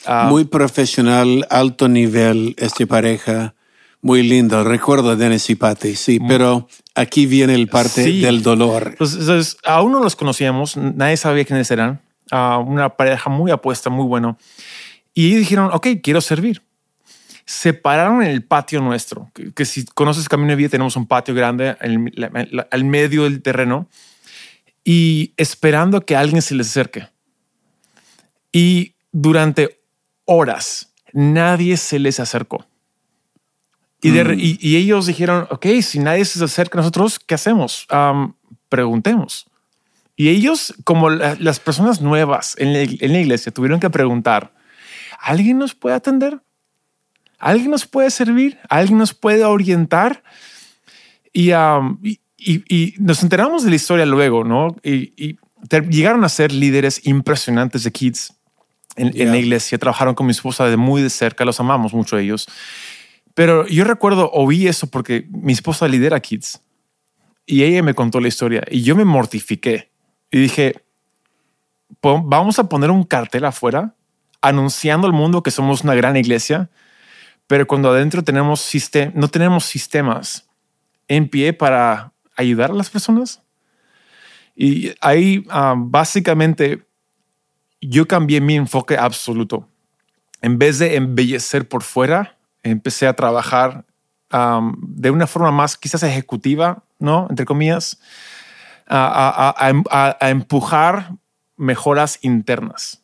Ah, 0.07 0.27
Muy 0.29 0.45
profesional, 0.45 1.47
alto 1.51 1.89
nivel, 1.89 2.55
esta 2.59 2.87
pareja. 2.87 3.55
Muy 4.01 4.23
lindo. 4.23 4.63
Recuerdo 4.63 5.11
a 5.11 5.17
Dennis 5.17 5.51
y 5.51 5.57
Patty, 5.57 5.97
sí, 5.97 6.21
pero 6.29 6.69
aquí 6.95 7.27
viene 7.27 7.55
el 7.55 7.67
parte 7.69 8.03
Mm. 8.03 8.05
Sí. 8.05 8.21
del 8.21 8.43
dolor. 8.43 8.95
Pues, 8.97 9.15
entonces, 9.15 9.57
aún 9.65 9.91
no 9.93 10.01
los 10.01 10.15
conocíamos, 10.15 10.77
nadie 10.77 11.17
sabía 11.17 11.45
quiénes 11.45 11.69
eran. 11.73 12.01
Ah, 12.31 12.59
una 12.65 12.91
pareja 12.91 13.29
muy 13.29 13.51
apuesta, 13.51 13.91
muy 13.91 14.07
bueno. 14.07 14.39
Y 15.15 15.35
dijeron, 15.35 15.71
ok, 15.73 15.89
quiero 16.03 16.21
servir. 16.21 16.63
Se 17.45 17.73
pararon 17.73 18.23
en 18.23 18.29
el 18.29 18.45
patio 18.45 18.81
nuestro, 18.81 19.31
que, 19.35 19.53
que 19.53 19.65
si 19.65 19.85
conoces 19.87 20.29
Camino 20.29 20.51
de 20.51 20.57
Vida, 20.57 20.69
tenemos 20.69 20.95
un 20.97 21.07
patio 21.07 21.35
grande 21.35 21.71
al, 21.81 22.13
la- 22.15 22.69
al 22.71 22.85
medio 22.85 23.25
del 23.25 23.43
terreno 23.43 23.89
y 24.85 25.33
esperando 25.39 26.05
que 26.07 26.15
alguien 26.15 26.41
se 26.43 26.55
les 26.55 26.69
acerque. 26.69 27.09
Y 28.53 28.95
durante 29.13 29.78
horas 30.29 30.93
nadie 31.13 31.77
se 31.79 31.99
les 31.99 32.21
acercó. 32.21 32.67
Y, 34.01 34.11
de 34.11 34.23
re- 34.25 34.37
y- 34.39 34.59
y 34.61 34.77
ellos 34.77 35.07
dijeron, 35.07 35.49
ok, 35.51 35.67
si 35.83 35.99
nadie 35.99 36.25
se 36.25 36.43
acerca 36.45 36.79
a 36.79 36.83
nosotros, 36.83 37.19
¿qué 37.19 37.35
hacemos? 37.35 37.87
Preguntemos. 38.69 39.47
Y 40.15 40.29
ellos, 40.29 40.75
como 40.85 41.11
la- 41.11 41.37
las 41.41 41.59
personas 41.59 42.01
nuevas 42.01 42.55
en 42.59 42.73
la, 42.73 42.81
en 42.81 43.13
la 43.13 43.21
iglesia, 43.21 43.51
tuvieron 43.51 43.81
que 43.81 43.91
preguntar, 43.91 44.53
¿alguien 45.19 45.59
nos 45.59 45.75
puede 45.75 45.97
atender? 45.97 46.41
¿Alguien 47.39 47.71
nos 47.71 47.87
puede 47.87 48.11
servir? 48.11 48.59
¿Alguien 48.69 48.99
nos 48.99 49.15
puede 49.15 49.45
orientar? 49.45 50.23
Y, 51.33 51.51
y, 52.37 52.95
nos 52.99 53.23
enteramos 53.23 53.65
de 53.65 53.71
la 53.71 53.77
historia 53.77 54.07
luego, 54.07 54.45
¿no? 54.45 54.77
Y, 54.83 55.39
llegaron 55.89 56.25
a 56.25 56.29
ser 56.29 56.53
líderes 56.53 57.05
impresionantes 57.05 57.83
de 57.83 57.91
kids 57.91 58.33
en, 58.99 59.09
en 59.09 59.13
Yeah. 59.15 59.31
la 59.31 59.37
iglesia. 59.39 59.79
Trabajaron 59.79 60.15
con 60.15 60.27
mi 60.27 60.33
esposa 60.33 60.67
de 60.67 60.77
muy 60.77 61.03
de 61.03 61.11
cerca, 61.11 61.45
los 61.45 61.59
amamos 61.61 61.95
mucho 61.95 62.19
ellos. 62.19 62.47
Pero 63.35 63.67
yo 63.69 63.85
recuerdo, 63.85 64.31
oí 64.33 64.67
eso 64.67 64.89
porque 64.89 65.27
mi 65.31 65.53
esposa 65.53 65.87
lidera 65.89 66.21
kids 66.21 66.61
y 67.47 67.63
ella 67.63 67.83
me 67.83 67.95
contó 67.95 68.21
la 68.21 68.29
historia 68.29 68.63
y 68.71 68.83
yo 68.83 68.97
me 68.97 69.05
mortifiqué 69.05 69.91
y 70.31 70.39
dije, 70.41 70.85
"Pon- 72.01 72.29
vamos 72.29 72.59
a 72.59 72.69
poner 72.69 72.91
un 72.91 73.05
cartel 73.05 73.45
afuera 73.45 73.95
anunciando 74.41 75.07
al 75.07 75.13
mundo 75.13 75.43
que 75.43 75.51
somos 75.51 75.83
una 75.83 75.95
gran 75.95 76.17
iglesia, 76.17 76.71
pero 77.47 77.67
cuando 77.67 77.91
adentro 77.91 78.23
tenemos 78.23 78.69
no 79.15 79.29
tenemos 79.29 79.65
sistemas 79.65 80.49
en 81.09 81.29
pie 81.29 81.53
para 81.53 82.13
ayudar 82.37 82.71
a 82.71 82.75
las 82.75 82.91
personas. 82.91 83.43
Y 84.55 84.93
ahí 85.01 85.45
ah, 85.49 85.75
básicamente 85.77 86.88
yo 87.81 88.07
cambié 88.09 88.41
mi 88.41 88.57
enfoque 88.57 88.97
absoluto. 88.97 89.69
En 90.43 90.59
vez 90.59 90.79
de 90.79 90.97
embellecer 90.97 91.69
por 91.69 91.83
fuera, 91.83 92.37
empecé 92.63 93.07
a 93.07 93.15
trabajar 93.15 93.85
um, 94.33 94.75
de 94.81 95.11
una 95.11 95.27
forma 95.27 95.51
más 95.51 95.77
quizás 95.77 96.03
ejecutiva, 96.03 96.83
¿no? 96.99 97.27
Entre 97.31 97.45
comillas, 97.47 97.99
a, 98.87 99.07
a- 99.07 99.49
a- 99.51 99.71
a- 99.71 99.83
a- 99.91 100.17
a 100.21 100.31
empujar 100.31 101.13
mejoras 101.57 102.19
internas. 102.23 103.03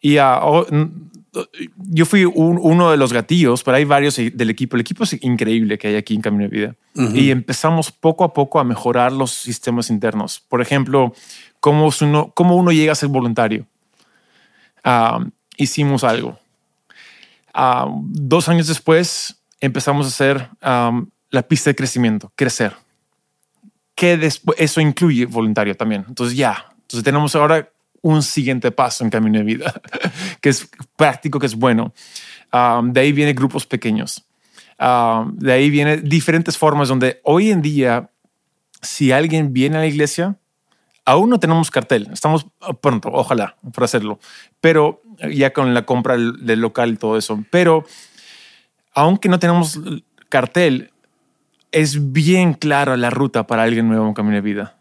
Y 0.00 0.16
yo 1.90 2.06
fui 2.06 2.24
uno 2.24 2.90
de 2.90 2.96
los 2.96 3.12
gatillos, 3.12 3.62
pero 3.62 3.76
hay 3.76 3.84
varios 3.84 4.16
del 4.16 4.50
equipo. 4.50 4.76
El 4.76 4.80
equipo 4.82 5.04
es 5.04 5.22
increíble 5.22 5.78
que 5.78 5.88
hay 5.88 5.96
aquí 5.96 6.14
en 6.14 6.20
Camino 6.22 6.44
de 6.44 6.48
Vida. 6.48 6.74
Y 7.16 7.30
empezamos 7.30 7.90
poco 7.92 8.24
a 8.24 8.32
poco 8.32 8.58
a 8.58 8.64
mejorar 8.64 9.12
los 9.12 9.32
sistemas 9.32 9.90
internos. 9.90 10.40
Por 10.48 10.60
ejemplo, 10.62 11.12
cómo 11.66 11.90
uno, 12.00 12.30
cómo 12.32 12.54
uno 12.54 12.70
llega 12.70 12.92
a 12.92 12.94
ser 12.94 13.08
voluntario. 13.08 13.66
Ah, 14.84 15.18
hicimos 15.56 16.04
algo. 16.04 16.38
Ah, 17.52 17.88
dos 18.02 18.48
años 18.48 18.68
después 18.68 19.42
empezamos 19.60 20.06
a 20.06 20.10
hacer 20.10 20.48
la 21.30 21.42
pista 21.42 21.70
de 21.70 21.74
crecimiento, 21.74 22.30
crecer. 22.36 22.76
Que 23.96 24.16
después, 24.16 24.56
eso 24.60 24.80
incluye 24.80 25.26
voluntario 25.26 25.76
también. 25.76 26.04
Entonces 26.06 26.36
ya, 26.36 26.66
entonces 26.82 27.02
tenemos 27.02 27.34
ahora 27.34 27.68
un 28.00 28.22
siguiente 28.22 28.70
paso 28.70 29.02
en 29.02 29.10
camino 29.10 29.36
de 29.38 29.44
vida, 29.44 29.74
que 30.40 30.50
es 30.50 30.68
práctico, 30.94 31.40
que 31.40 31.46
es 31.46 31.56
bueno. 31.56 31.92
de 32.84 33.00
ahí 33.00 33.10
vienen 33.10 33.34
grupos 33.34 33.66
pequeños. 33.66 34.24
de 34.78 35.52
ahí 35.52 35.68
vienen 35.68 36.08
diferentes 36.08 36.56
formas 36.56 36.86
donde 36.86 37.20
hoy 37.24 37.50
en 37.50 37.60
día, 37.60 38.08
si 38.82 39.10
alguien 39.10 39.52
viene 39.52 39.78
a 39.78 39.80
la 39.80 39.88
iglesia, 39.88 40.36
aún 41.06 41.30
no 41.30 41.40
tenemos 41.40 41.70
cartel. 41.70 42.08
Estamos 42.12 42.46
pronto, 42.82 43.08
ojalá, 43.10 43.56
para 43.72 43.86
hacerlo. 43.86 44.18
Pero 44.60 45.00
ya 45.32 45.52
con 45.52 45.72
la 45.72 45.86
compra 45.86 46.16
del 46.18 46.60
local 46.60 46.92
y 46.92 46.96
todo 46.96 47.16
eso. 47.16 47.42
Pero 47.50 47.84
aunque 48.92 49.30
no 49.30 49.38
tenemos 49.38 49.80
cartel, 50.28 50.90
es 51.72 52.12
bien 52.12 52.52
clara 52.52 52.96
la 52.96 53.10
ruta 53.10 53.46
para 53.46 53.62
alguien 53.62 53.88
nuevo 53.88 54.06
en 54.06 54.14
Camino 54.14 54.34
de 54.34 54.42
Vida. 54.42 54.76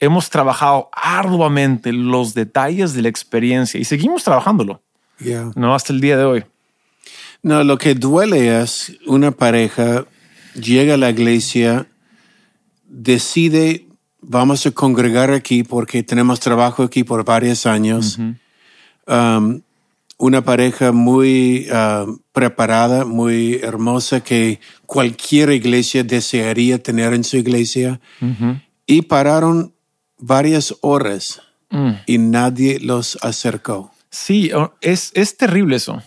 Hemos 0.00 0.30
trabajado 0.30 0.88
arduamente 0.92 1.92
los 1.92 2.34
detalles 2.34 2.94
de 2.94 3.02
la 3.02 3.08
experiencia 3.08 3.78
y 3.78 3.84
seguimos 3.84 4.24
trabajándolo. 4.24 4.82
No 5.54 5.74
hasta 5.74 5.92
el 5.92 6.00
día 6.00 6.16
de 6.16 6.24
hoy. 6.24 6.44
No, 7.42 7.62
lo 7.62 7.78
que 7.78 7.94
duele 7.94 8.60
es 8.60 8.96
una 9.06 9.30
pareja 9.30 10.06
llega 10.54 10.94
a 10.94 10.98
la 10.98 11.10
iglesia, 11.10 11.86
decide 12.86 13.83
vamos 14.26 14.66
a 14.66 14.70
congregar 14.70 15.30
aquí 15.30 15.62
porque 15.62 16.02
tenemos 16.02 16.40
trabajo 16.40 16.82
aquí 16.82 17.04
por 17.04 17.24
varios 17.24 17.66
años. 17.66 18.18
Um, 19.06 19.62
una 20.16 20.44
pareja 20.44 20.92
muy 20.92 21.68
uh, 21.70 22.18
preparada, 22.32 23.04
muy 23.04 23.56
hermosa 23.62 24.20
que 24.22 24.60
cualquier 24.86 25.50
iglesia 25.50 26.04
desearía 26.04 26.82
tener 26.82 27.14
en 27.14 27.24
su 27.24 27.36
iglesia. 27.36 28.00
Y 28.86 29.02
pararon 29.02 29.74
varias 30.18 30.74
horas 30.80 31.42
mm. 31.70 31.90
y 32.06 32.18
nadie 32.18 32.78
los 32.80 33.18
acercó. 33.22 33.92
Sí, 34.10 34.50
es, 34.80 35.10
es 35.14 35.36
terrible 35.36 35.76
eso. 35.76 36.02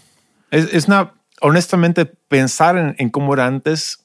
Es, 0.52 0.74
es 0.74 0.88
una, 0.88 1.14
honestamente, 1.42 2.06
pensar 2.06 2.96
en, 2.98 3.10
cómo 3.10 3.34
era 3.34 3.46
antes, 3.46 4.00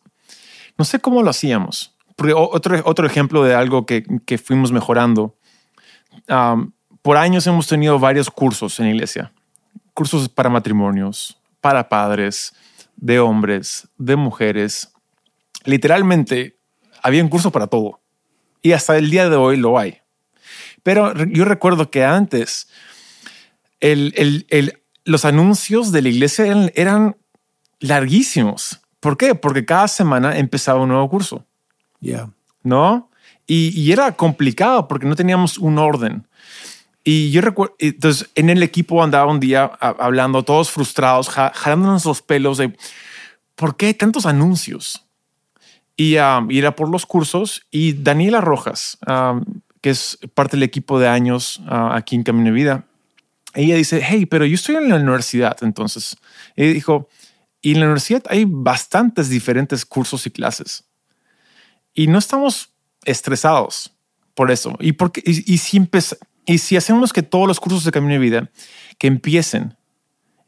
no 0.76 0.84
sé 0.84 0.98
cómo 0.98 1.22
lo 1.22 1.30
hacíamos. 1.30 1.91
Otro, 2.16 2.82
otro 2.84 3.06
ejemplo 3.06 3.42
de 3.42 3.54
algo 3.54 3.86
que, 3.86 4.04
que 4.26 4.38
fuimos 4.38 4.72
mejorando. 4.72 5.36
por 7.02 7.16
años 7.16 7.46
hemos 7.46 7.66
tenido 7.66 7.98
varios 7.98 8.30
cursos 8.30 8.78
en 8.80 8.88
iglesia. 8.88 9.32
Cursos 9.94 10.28
para 10.28 10.48
matrimonios, 10.48 11.38
para 11.60 11.88
padres, 11.88 12.54
de 12.96 13.18
hombres, 13.18 13.88
de 13.98 14.16
mujeres. 14.16 14.92
Literalmente, 15.64 16.56
había 17.02 17.22
un 17.22 17.28
curso 17.28 17.50
para 17.50 17.66
todo. 17.66 18.00
Y 18.62 18.72
hasta 18.72 18.96
el 18.96 19.10
día 19.10 19.28
de 19.28 19.36
hoy 19.36 19.56
lo 19.56 19.78
hay. 19.78 19.98
Pero 20.82 21.12
yo 21.26 21.44
recuerdo 21.44 21.90
que 21.90 22.04
antes 22.04 22.68
los 25.04 25.24
anuncios 25.24 25.92
de 25.92 26.02
la 26.02 26.08
iglesia 26.08 26.70
eran, 26.74 27.16
larguísimos. 27.80 28.80
¿Por 29.00 29.16
qué? 29.16 29.34
Porque 29.34 29.64
cada 29.64 29.88
semana 29.88 30.38
empezaba 30.38 30.82
un 30.82 30.90
nuevo 30.90 31.08
curso. 31.10 31.44
Ya. 32.02 32.28
¿No? 32.62 33.08
Y, 33.46 33.90
era 33.90 34.12
complicado 34.12 34.88
porque 34.88 35.06
no 35.06 35.16
teníamos 35.16 35.56
un 35.56 35.78
orden. 35.78 36.26
Y 37.04 37.30
yo 37.30 37.40
recuerdo, 37.40 37.74
entonces 37.78 38.30
en 38.34 38.50
el 38.50 38.62
equipo 38.62 39.02
andaba 39.02 39.30
un 39.30 39.40
día 39.40 39.64
hablando, 39.64 40.42
todos 40.42 40.70
frustrados, 40.70 41.28
jalándonos 41.28 42.04
los 42.04 42.22
pelos 42.22 42.58
de 42.58 42.76
por 43.54 43.76
qué 43.76 43.94
tantos 43.94 44.26
anuncios. 44.26 45.04
Y, 45.96 46.16
um, 46.18 46.50
era 46.50 46.74
por 46.74 46.88
los 46.88 47.06
cursos. 47.06 47.62
Y 47.70 47.92
Daniela 47.92 48.40
Rojas, 48.40 48.98
um, 49.06 49.44
que 49.80 49.90
es 49.90 50.18
parte 50.34 50.56
del 50.56 50.64
equipo 50.64 50.98
de 50.98 51.08
años 51.08 51.60
uh, 51.66 51.92
aquí 51.92 52.16
en 52.16 52.22
Camino 52.22 52.46
de 52.46 52.52
Vida, 52.52 52.84
ella 53.54 53.76
dice, 53.76 54.00
hey, 54.02 54.26
pero 54.26 54.46
yo 54.46 54.54
estoy 54.54 54.76
en 54.76 54.88
la 54.88 54.96
universidad. 54.96 55.56
Entonces, 55.62 56.16
ella 56.56 56.72
dijo, 56.72 57.08
y 57.60 57.72
en 57.72 57.80
la 57.80 57.86
universidad 57.86 58.22
hay 58.28 58.46
bastantes 58.48 59.28
diferentes 59.28 59.84
cursos 59.84 60.26
y 60.26 60.30
clases. 60.30 60.84
Y 61.94 62.06
no 62.06 62.18
estamos 62.18 62.72
estresados 63.04 63.92
por 64.34 64.50
eso. 64.50 64.76
Y, 64.80 64.92
porque, 64.92 65.22
y, 65.24 65.58
si, 65.58 65.88
y 66.46 66.58
si 66.58 66.76
hacemos 66.76 67.12
que 67.12 67.22
todos 67.22 67.46
los 67.46 67.60
cursos 67.60 67.84
de 67.84 67.92
Camino 67.92 68.14
de 68.14 68.18
Vida 68.18 68.50
que 68.98 69.06
empiecen 69.06 69.76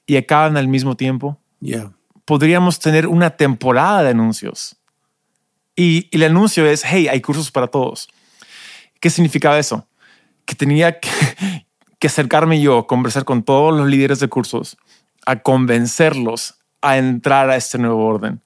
y 0.07 0.17
acaban 0.17 0.57
al 0.57 0.69
mismo 0.69 0.97
tiempo, 0.97 1.41
podríamos 2.25 2.79
tener 2.79 3.07
una 3.07 3.37
temporada 3.37 4.03
de 4.03 4.11
anuncios. 4.11 4.77
Y, 5.77 6.09
y 6.11 6.17
el 6.17 6.25
anuncio 6.25 6.67
es, 6.67 6.83
hey, 6.85 7.09
hay 7.09 7.21
cursos 7.21 7.51
para 7.51 7.67
todos. 7.67 8.09
¿Qué 9.01 9.11
significaba 9.11 9.59
eso? 9.59 9.87
Que 10.47 10.55
tenía 10.55 10.99
que, 10.99 11.11
acercarme 12.07 12.61
yo, 12.61 12.87
conversar 12.87 13.25
con 13.25 13.43
todos 13.43 13.77
los 13.77 13.87
líderes 13.89 14.21
de 14.21 14.29
cursos, 14.29 14.77
a 15.27 15.37
convencerlos 15.41 16.55
a 16.81 16.99
entrar 16.99 17.49
a 17.51 17.57
este 17.57 17.79
nuevo 17.79 18.05
orden. 18.05 18.43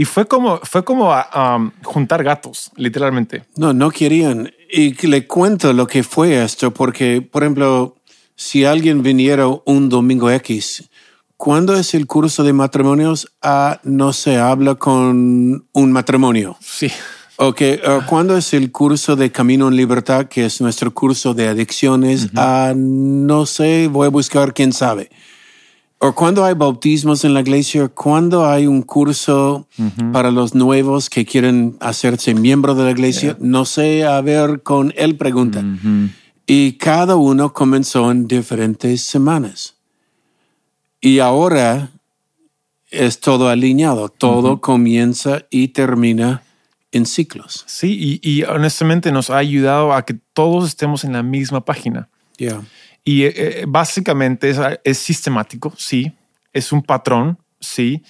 Y 0.00 0.04
fue 0.04 0.26
como, 0.26 0.60
fue 0.62 0.84
como 0.84 1.10
um, 1.12 1.72
juntar 1.82 2.22
gatos, 2.22 2.70
literalmente. 2.76 3.42
No, 3.56 3.72
no 3.72 3.90
querían. 3.90 4.48
Y 4.70 4.94
le 5.08 5.26
cuento 5.26 5.72
lo 5.72 5.88
que 5.88 6.04
fue 6.04 6.40
esto, 6.40 6.72
porque, 6.72 7.20
por 7.20 7.42
ejemplo, 7.42 7.96
si 8.36 8.64
alguien 8.64 9.02
viniera 9.02 9.48
un 9.64 9.88
domingo 9.88 10.30
X, 10.30 10.88
¿cuándo 11.36 11.74
es 11.74 11.94
el 11.94 12.06
curso 12.06 12.44
de 12.44 12.52
matrimonios? 12.52 13.32
Ah, 13.42 13.80
no 13.82 14.12
se 14.12 14.36
habla 14.36 14.76
con 14.76 15.66
un 15.72 15.92
matrimonio. 15.92 16.56
Sí. 16.60 16.92
Ok, 17.34 17.60
uh, 17.60 18.06
¿cuándo 18.06 18.36
es 18.36 18.54
el 18.54 18.70
curso 18.70 19.16
de 19.16 19.32
Camino 19.32 19.66
en 19.66 19.74
Libertad, 19.74 20.26
que 20.26 20.44
es 20.44 20.60
nuestro 20.60 20.94
curso 20.94 21.34
de 21.34 21.48
adicciones? 21.48 22.28
Ah, 22.36 22.72
no 22.76 23.46
sé, 23.46 23.88
voy 23.88 24.06
a 24.06 24.10
buscar 24.10 24.54
quién 24.54 24.72
sabe. 24.72 25.10
¿O 26.00 26.14
cuándo 26.14 26.44
hay 26.44 26.54
bautismos 26.54 27.24
en 27.24 27.34
la 27.34 27.40
iglesia? 27.40 27.88
¿Cuándo 27.88 28.46
hay 28.46 28.68
un 28.68 28.82
curso 28.82 29.66
para 30.12 30.30
los 30.30 30.54
nuevos 30.54 31.10
que 31.10 31.24
quieren 31.24 31.76
hacerse 31.80 32.34
miembro 32.34 32.76
de 32.76 32.84
la 32.84 32.90
iglesia? 32.92 33.36
No 33.40 33.64
sé, 33.64 34.04
a 34.04 34.20
ver, 34.20 34.62
con 34.62 34.94
él 34.96 35.16
pregunta. 35.16 35.64
Y 36.46 36.74
cada 36.74 37.16
uno 37.16 37.52
comenzó 37.52 38.12
en 38.12 38.28
diferentes 38.28 39.02
semanas. 39.02 39.74
Y 41.00 41.18
ahora 41.18 41.90
es 42.90 43.18
todo 43.18 43.48
alineado, 43.48 44.08
todo 44.08 44.60
comienza 44.60 45.46
y 45.50 45.68
termina 45.68 46.42
en 46.92 47.06
ciclos. 47.06 47.64
Sí, 47.66 48.20
y, 48.22 48.42
honestamente 48.44 49.12
nos 49.12 49.30
ha 49.30 49.38
ayudado 49.38 49.92
a 49.92 50.04
que 50.04 50.14
todos 50.32 50.68
estemos 50.68 51.04
en 51.04 51.12
la 51.12 51.22
misma 51.22 51.64
página. 51.64 52.08
Y 53.04 53.24
eh, 53.24 53.32
eh, 53.36 53.64
básicamente 53.66 54.52
es, 54.84 54.98
sistemático, 54.98 55.72
sí, 55.76 56.12
es 56.52 56.72
un 56.72 56.82
patrón, 56.82 57.38
sí, 57.60 58.02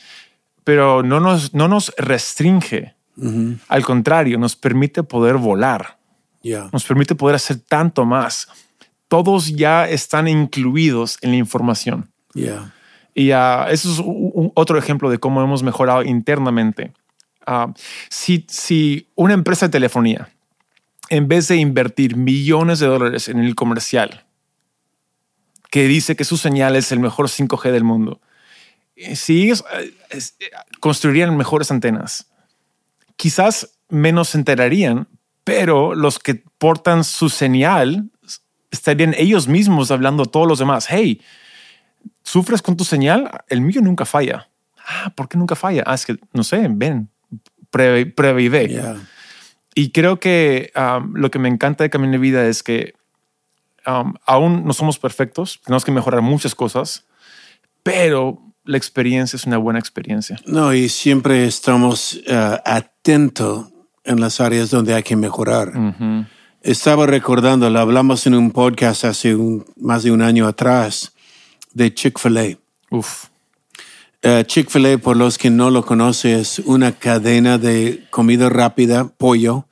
pero 0.65 1.03
no 1.03 1.21
nos, 1.21 1.55
no 1.55 1.69
nos 1.69 1.93
restringe. 1.97 2.95
Al 3.67 3.85
contrario, 3.85 4.39
nos 4.39 4.55
permite 4.55 5.03
poder 5.03 5.37
volar. 5.37 5.99
Nos 6.73 6.85
permite 6.85 7.15
poder 7.15 7.37
hacer 7.37 7.59
tanto 7.59 8.05
más. 8.05 8.49
Todos 9.09 9.49
ya 9.57 9.89
están 9.89 10.29
incluidos 10.29 11.19
en 11.23 11.31
la 11.31 11.37
información. 11.37 12.11
Y 13.15 13.33
uh, 13.33 13.67
eso 13.71 13.91
es 13.91 14.03
otro 14.55 14.79
ejemplo 14.79 15.11
de 15.11 15.19
cómo 15.19 15.43
hemos 15.43 15.63
mejorado 15.63 16.03
internamente. 16.05 16.93
Ah, 17.47 17.73
si, 18.09 18.47
si 18.49 19.09
una 19.15 19.35
empresa 19.35 19.67
de 19.67 19.73
telefonía, 19.73 20.29
en 21.09 21.27
vez 21.27 21.49
de 21.49 21.57
invertir 21.57 22.17
millones 22.17 22.79
de 22.79 22.87
dólares 22.87 23.29
en 23.29 23.39
el 23.39 23.55
comercial, 23.55 24.25
que 25.71 25.87
dice 25.87 26.17
que 26.17 26.25
su 26.25 26.37
señal 26.37 26.77
es 26.77 26.93
el 26.93 27.01
mejor 27.01 27.29
5G 27.29 27.71
del 27.71 27.85
mundo, 27.85 28.21
eh, 28.97 29.17
si 29.17 29.45
ellos 29.45 29.65
eh, 29.79 29.93
eh, 30.11 30.51
construirían 30.81 31.37
mejores 31.37 31.71
antenas, 31.71 32.27
quizás 33.17 33.79
menos 33.89 34.31
se 34.31 34.39
enterarían, 34.39 35.09
pero 35.45 35.95
los 35.95 36.19
que 36.19 36.43
portan 36.59 37.05
su 37.05 37.29
señal 37.29 38.11
estarían 38.71 39.15
ellos 39.17 39.49
mismos 39.49 39.91
hablando 39.91 40.25
a 40.25 40.27
todos 40.27 40.47
los 40.47 40.59
demás. 40.59 40.87
Hey, 40.91 41.23
¿sufres 42.23 42.61
con 42.61 42.77
tu 42.77 42.85
señal? 42.85 43.31
El 43.49 43.61
mío 43.61 43.81
nunca 43.81 44.05
falla. 44.05 44.49
Ah, 44.87 45.13
¿por 45.15 45.29
qué 45.29 45.39
nunca 45.39 45.55
falla? 45.55 45.85
Ah, 45.87 45.95
es 45.95 46.05
que 46.05 46.17
no 46.33 46.43
sé, 46.43 46.67
ven, 46.71 47.09
previve. 47.71 48.97
Y 49.75 49.91
creo 49.93 50.19
que 50.19 50.73
um, 50.75 51.15
lo 51.15 51.31
que 51.31 51.39
me 51.39 51.49
encanta 51.49 51.85
de 51.85 51.91
Camino 51.91 52.13
de 52.13 52.19
Vida 52.19 52.47
es 52.47 52.63
que 52.63 52.95
um, 53.89 54.15
aún 54.27 54.65
no 54.65 54.73
somos 54.75 54.99
perfectos, 54.99 55.61
tenemos 55.65 55.85
que 55.85 55.93
mejorar 55.93 56.21
muchas 56.23 56.55
cosas, 56.55 57.05
pero 57.83 58.39
la 58.65 58.77
experiencia 58.77 59.37
es 59.37 59.45
una 59.47 59.57
buena 59.59 59.79
experiencia. 59.79 60.39
No, 60.47 60.75
y 60.75 60.89
siempre 60.89 61.47
estamos 61.47 62.21
uh, 62.29 62.59
atentos 62.65 63.69
en 64.05 64.21
las 64.21 64.41
áreas 64.41 64.71
donde 64.71 64.95
hay 64.95 65.03
que 65.03 65.17
mejorar. 65.17 65.69
Ujú. 65.77 66.27
Estaba 66.63 67.07
recordando, 67.07 67.71
lo 67.71 67.79
hablamos 67.79 68.27
en 68.27 68.35
un 68.35 68.51
podcast 68.51 69.05
hace 69.05 69.35
un- 69.35 69.65
más 69.77 70.03
de 70.03 70.11
un 70.11 70.23
año 70.23 70.47
atrás, 70.47 71.13
de 71.73 71.93
Chick-fil-A. 71.95 72.59
Uf, 72.91 73.27
Eh, 74.21 74.43
Chick-fil-A, 74.45 74.99
por 74.99 75.17
los 75.17 75.39
que 75.39 75.49
no 75.49 75.71
lo 75.71 75.85
conocen, 75.87 76.41
es 76.41 76.59
una 76.59 76.91
cadena 76.93 77.57
de 77.57 78.05
comida 78.11 78.49
rápida, 78.49 79.07
pollo, 79.07 79.68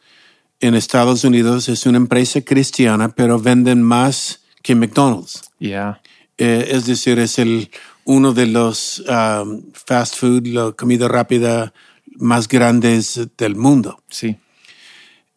en 0.61 0.75
Estados 0.75 1.25
Unidos. 1.25 1.69
Es 1.69 1.87
una 1.87 1.99
empresa 1.99 2.41
cristiana, 2.41 3.09
pero 3.09 3.39
venden 3.39 3.83
más 3.83 4.41
que 4.63 4.75
McDonald's. 4.75 5.43
yeah. 5.59 6.01
Eh, 6.39 6.69
es 6.73 6.85
decir, 6.87 7.19
es 7.19 7.39
el, 7.39 7.71
uno 8.05 8.35
de 8.35 8.47
los 8.47 9.03
um, 9.09 9.63
fast 9.73 10.17
food, 10.17 10.47
la 10.47 10.73
comida 10.73 11.09
rápida 11.09 11.73
más 12.17 12.47
grandes 12.47 13.21
del 13.39 13.57
mundo. 13.57 14.03
Sí. 14.09 14.37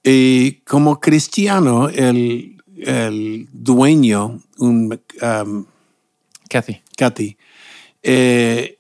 Y 0.04 0.54
como 0.66 1.00
cristiano, 1.00 1.90
el, 1.90 2.62
el 2.78 3.48
dueño, 3.52 4.42
un 4.58 5.00
um, 5.22 5.66
Kathy. 6.50 6.82
Katy, 6.98 7.38
eh, 8.04 8.80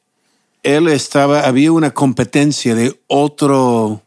él 0.63 0.87
estaba, 0.87 1.41
había 1.41 1.71
una 1.71 1.91
competencia 1.91 2.75
de 2.75 2.99
otro 3.07 4.03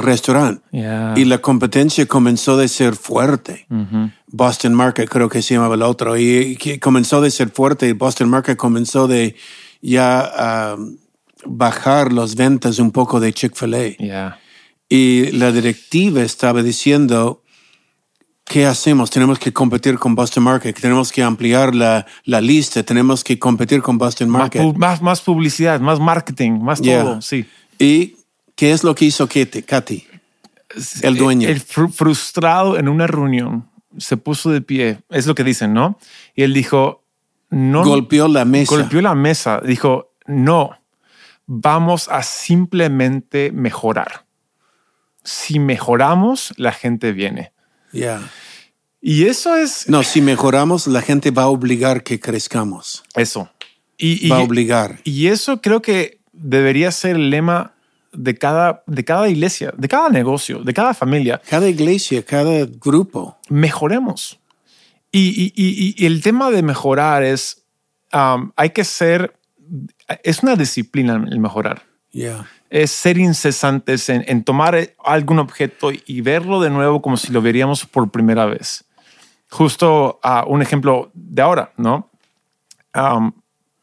restaurante 0.00 0.62
Yeah. 0.72 1.14
y 1.16 1.24
la 1.24 1.38
competencia 1.38 2.06
comenzó 2.06 2.56
de 2.56 2.68
ser 2.68 2.94
fuerte. 2.96 3.66
Ujú. 3.70 4.10
Boston 4.28 4.74
Market 4.74 5.08
creo 5.08 5.28
que 5.28 5.42
se 5.42 5.54
llamaba 5.54 5.74
el 5.74 5.82
otro 5.82 6.16
y 6.18 6.56
comenzó 6.80 7.20
de 7.20 7.30
ser 7.30 7.50
fuerte 7.50 7.88
y 7.88 7.92
Boston 7.92 8.28
Market 8.30 8.56
comenzó 8.56 9.06
de 9.08 9.34
ya 9.80 10.74
um, 10.76 10.96
bajar 11.44 12.12
las 12.12 12.34
ventas 12.36 12.78
un 12.78 12.90
poco 12.92 13.20
de 13.20 13.32
Chick-fil-A. 13.32 13.96
Yeah. 13.98 14.38
Y 14.88 15.30
la 15.32 15.50
directiva 15.52 16.22
estaba 16.22 16.62
diciendo, 16.62 17.42
¿qué 18.44 18.66
hacemos? 18.66 19.10
Tenemos 19.10 19.38
que 19.38 19.52
competir 19.52 19.98
con 19.98 20.14
Boston 20.14 20.44
Market, 20.44 20.78
tenemos 20.78 21.10
que 21.10 21.22
ampliar 21.22 21.74
la, 21.74 22.06
la 22.24 22.40
lista, 22.40 22.82
tenemos 22.82 23.24
que 23.24 23.38
competir 23.38 23.80
con 23.82 23.96
Boston 23.98 24.28
Market. 24.28 24.74
más, 24.76 25.00
más 25.02 25.20
publicidad, 25.20 25.80
más 25.80 25.98
marketing, 25.98 26.60
más 26.60 26.80
Yeah. 26.80 27.02
todo. 27.02 27.22
Sí. 27.22 27.44
¿Y 27.78 28.16
qué 28.56 28.72
es 28.72 28.84
lo 28.84 28.94
que 28.94 29.04
hizo 29.06 29.26
Katy? 29.28 29.62
Katy? 29.62 30.06
El 31.02 31.16
dueño. 31.16 31.48
El 31.48 31.60
fru- 31.64 31.92
frustrado 31.92 32.78
en 32.78 32.88
una 32.88 33.06
reunión 33.06 33.68
se 33.98 34.16
puso 34.16 34.50
de 34.50 34.60
pie. 34.62 35.00
Es 35.10 35.26
lo 35.26 35.34
que 35.34 35.44
dicen, 35.44 35.74
¿no? 35.74 35.98
Y 36.34 36.42
él 36.44 36.54
dijo, 36.54 37.04
no. 37.50 37.84
Golpeó 37.84 38.28
la 38.28 38.44
mesa. 38.44 38.74
Golpeó 38.74 39.02
la 39.02 39.14
mesa. 39.14 39.60
Dijo, 39.64 40.12
no, 40.26 40.70
vamos 41.46 42.08
a 42.08 42.22
simplemente 42.22 43.50
mejorar. 43.52 44.24
Si 45.24 45.58
mejoramos, 45.58 46.54
la 46.56 46.72
gente 46.72 47.12
viene. 47.12 47.52
Yeah. 47.92 48.30
Y 49.00 49.26
eso 49.26 49.56
es 49.56 49.88
No, 49.88 50.02
si 50.02 50.20
mejoramos, 50.22 50.86
la 50.86 51.02
gente 51.02 51.30
va 51.30 51.42
a 51.42 51.48
obligar 51.48 52.02
que 52.02 52.18
crezcamos. 52.18 53.02
eso. 53.14 53.50
Y, 53.98 54.26
y- 54.26 54.30
Va 54.30 54.38
a 54.38 54.40
obligar. 54.42 55.00
y 55.04 55.26
eso 55.26 55.60
creo 55.60 55.82
que 55.82 56.18
debería 56.32 56.90
ser 56.90 57.16
el 57.16 57.30
lema 57.30 57.71
de 58.12 58.36
cada, 58.36 58.82
de 58.86 59.04
cada 59.04 59.28
iglesia, 59.28 59.72
de 59.76 59.88
cada 59.88 60.08
negocio, 60.08 60.58
de 60.62 60.72
cada 60.74 60.94
familia. 60.94 61.40
Cada 61.48 61.68
iglesia, 61.68 62.22
cada 62.24 62.66
grupo. 62.66 63.36
Mejoremos. 63.48 64.38
Y, 65.10 65.28
y- 65.28 65.52
y- 65.56 65.94
y 65.96 66.06
el 66.06 66.22
tema 66.22 66.50
de 66.50 66.62
mejorar 66.62 67.22
es, 67.22 67.64
um, 68.12 68.52
hay 68.56 68.70
que 68.70 68.84
ser, 68.84 69.34
es 70.22 70.42
una 70.42 70.56
disciplina 70.56 71.14
el 71.30 71.38
mejorar. 71.38 71.82
Yeah. 72.10 72.46
es 72.68 72.90
ser 72.90 73.16
incesantes 73.16 74.10
en, 74.10 74.22
en 74.26 74.44
tomar 74.44 74.94
algún 75.02 75.38
objeto 75.38 75.90
y 76.06 76.20
verlo 76.20 76.60
de 76.60 76.68
nuevo 76.68 77.00
como 77.00 77.16
si 77.16 77.32
lo 77.32 77.40
veríamos 77.40 77.86
por 77.86 78.10
primera 78.10 78.44
vez. 78.44 78.84
Justo 79.50 80.18
a 80.22 80.44
un 80.46 80.60
ejemplo 80.60 81.10
de 81.14 81.40
ahora, 81.42 81.72
¿no? 81.78 82.10
Um, 82.94 83.32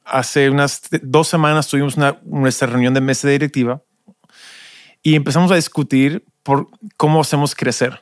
hace 0.05 0.49
unas 0.49 0.81
dos 1.01 1.27
semanas 1.27 1.67
tuvimos 1.67 1.97
una, 1.97 2.19
nuestra 2.23 2.67
reunión 2.67 2.93
de 2.93 3.01
mesa 3.01 3.27
directiva 3.27 3.81
y 5.03 5.15
empezamos 5.15 5.51
a 5.51 5.55
discutir 5.55 6.23
por 6.43 6.67
cómo 6.97 7.21
hacemos 7.21 7.55
crecer. 7.55 8.01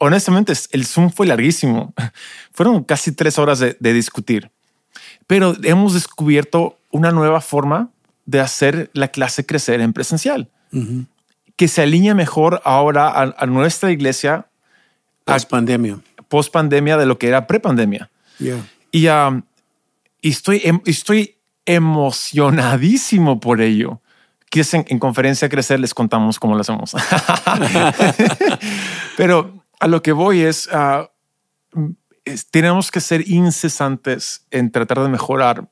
Honestamente, 0.00 0.52
es- 0.52 0.68
el 0.72 0.84
Zoom 0.86 1.10
fue 1.10 1.26
larguísimo. 1.26 1.94
Fueron 2.52 2.84
casi 2.84 3.12
tres 3.12 3.38
horas 3.38 3.58
de, 3.58 3.76
de 3.78 3.92
discutir, 3.92 4.50
pero 5.26 5.54
hemos 5.62 5.94
descubierto 5.94 6.78
una 6.90 7.10
nueva 7.10 7.40
forma 7.40 7.90
de 8.26 8.40
hacer 8.40 8.90
la 8.94 9.08
clase 9.08 9.44
crecer 9.46 9.80
en 9.80 9.92
presencial, 9.92 10.48
que 11.56 11.68
se 11.68 11.82
alinea 11.82 12.14
mejor 12.14 12.60
ahora 12.64 13.08
a, 13.08 13.34
a 13.36 13.46
nuestra 13.46 13.90
iglesia 13.92 14.46
Post 15.24 15.48
pandemia. 15.50 15.98
post 16.28 16.52
pandemia 16.52 16.96
de 16.96 17.06
lo 17.06 17.18
que 17.18 17.28
era 17.28 17.46
pre 17.46 17.60
pandemia. 17.60 18.10
Yeah. 18.38 18.66
Y, 18.90 19.08
um, 19.08 19.42
y 20.20 20.30
estoy, 20.30 20.60
em- 20.64 20.80
estoy 20.84 21.36
emocionadísimo 21.66 23.40
por 23.40 23.60
ello. 23.60 24.00
Quizás 24.54 24.74
en, 24.74 24.84
en 24.88 24.98
conferencia 25.00 25.48
crecer 25.48 25.80
les 25.80 25.92
contamos 25.94 26.38
cómo 26.38 26.54
lo 26.54 26.60
hacemos. 26.60 26.94
Pero 29.16 29.64
a 29.80 29.88
lo 29.88 30.02
que 30.02 30.12
voy 30.12 30.40
es, 30.42 30.68
ah, 30.72 31.10
es- 32.24 32.46
tenemos 32.50 32.90
que 32.90 33.00
ser 33.00 33.28
incesantes 33.28 34.46
en 34.50 34.70
tratar 34.70 35.00
de 35.00 35.08
mejorar 35.08 35.68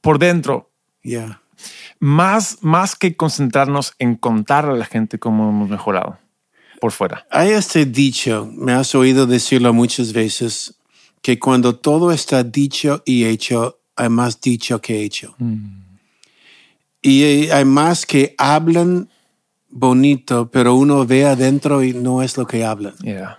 por 0.00 0.18
dentro, 0.18 0.68
Yeah. 1.02 1.40
más, 1.98 2.58
más 2.60 2.94
que 2.94 3.16
concentrarnos 3.16 3.94
en 3.98 4.16
contar 4.16 4.66
a 4.66 4.72
la 4.74 4.84
gente 4.84 5.18
cómo 5.18 5.48
hemos 5.48 5.70
mejorado 5.70 6.18
por 6.78 6.92
fuera. 6.92 7.26
Hay 7.30 7.50
este 7.50 7.86
dicho, 7.86 8.50
me 8.54 8.72
has 8.72 8.94
oído 8.94 9.26
decirlo 9.26 9.72
muchas 9.72 10.12
veces, 10.12 10.74
que 11.22 11.38
cuando 11.38 11.76
todo 11.76 12.12
está 12.12 12.44
dicho 12.44 13.02
y 13.06 13.24
hecho, 13.24 13.80
hay 13.96 14.10
más 14.10 14.40
dicho 14.42 14.78
que 14.82 15.02
hecho. 15.02 15.34
Y 17.02 17.48
hay 17.50 17.64
más 17.64 18.04
que 18.04 18.34
hablan 18.38 19.08
bonito, 19.70 20.50
pero 20.50 20.74
uno 20.74 21.06
ve 21.06 21.24
adentro 21.26 21.82
y 21.82 21.94
no 21.94 22.22
es 22.22 22.36
lo 22.36 22.46
que 22.46 22.64
hablan. 22.64 22.94
Yeah, 23.02 23.38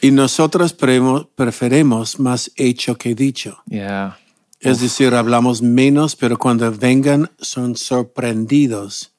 Y 0.00 0.10
nosotros 0.10 0.74
preferimos 0.74 2.20
más 2.20 2.50
hecho 2.56 2.96
que 2.96 3.14
dicho. 3.14 3.62
yeah. 3.68 4.18
Es 4.60 4.80
decir, 4.80 5.14
hablamos 5.14 5.60
menos, 5.60 6.16
pero 6.16 6.38
cuando 6.38 6.72
vengan 6.72 7.30
son 7.38 7.76
sorprendidos 7.76 9.12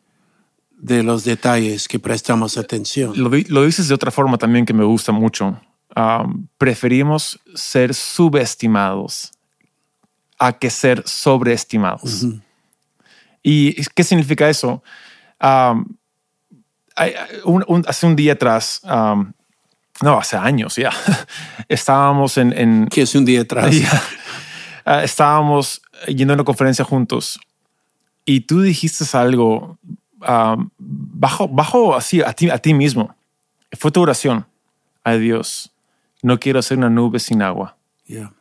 de 0.76 1.04
los 1.04 1.24
detalles 1.24 1.88
que 1.88 2.00
prestamos 2.00 2.58
atención. 2.58 3.14
Lo, 3.16 3.30
lo 3.30 3.66
dices 3.66 3.88
de 3.88 3.94
otra 3.94 4.10
forma 4.10 4.40
también 4.40 4.66
que 4.66 4.74
me 4.74 4.84
gusta 4.84 5.12
mucho. 5.12 5.62
Um, 5.96 6.48
preferimos 6.58 7.40
ser 7.54 7.94
subestimados 7.94 9.32
a 10.40 10.58
que 10.58 10.70
ser 10.70 11.04
sobreestimados. 11.06 12.26
¿Y 13.48 13.76
qué 13.94 14.04
significa 14.04 14.50
eso? 14.50 14.82
Um, 15.40 15.86
un- 17.44 17.64
un- 17.68 17.86
hace 17.88 18.08
un 18.08 18.16
día 18.16 18.34
atrás, 18.34 18.82
um, 18.84 19.32
no, 20.02 20.18
hace 20.18 20.36
años 20.36 20.76
ya, 20.78 20.90
estábamos 21.70 22.38
en, 22.40 22.58
en, 22.58 22.88
Que 22.88 23.04
es 23.04 23.14
un 23.14 23.24
día 23.26 23.42
atrás. 23.42 23.72
Ya. 23.82 24.02
Ah, 24.88 25.04
estábamos 25.04 25.82
yendo 26.08 26.34
a 26.34 26.36
una 26.36 26.44
conferencia 26.44 26.86
juntos 26.86 27.40
y 28.24 28.42
tú 28.42 28.62
dijiste 28.62 29.04
algo 29.18 29.80
bajo, 30.78 31.48
bajo 31.48 31.96
así 31.96 32.22
a 32.22 32.34
ti, 32.34 32.50
a 32.52 32.58
ti 32.60 32.74
mismo. 32.76 33.16
Fue 33.80 33.90
tu 33.92 34.02
oración. 34.02 34.46
Ay 35.04 35.20
Dios, 35.20 35.72
no 36.22 36.40
quiero 36.40 36.62
ser 36.62 36.78
una 36.78 36.90
nube 36.92 37.20
sin 37.20 37.42
agua. 37.42 37.76
Yeah. 38.06 38.32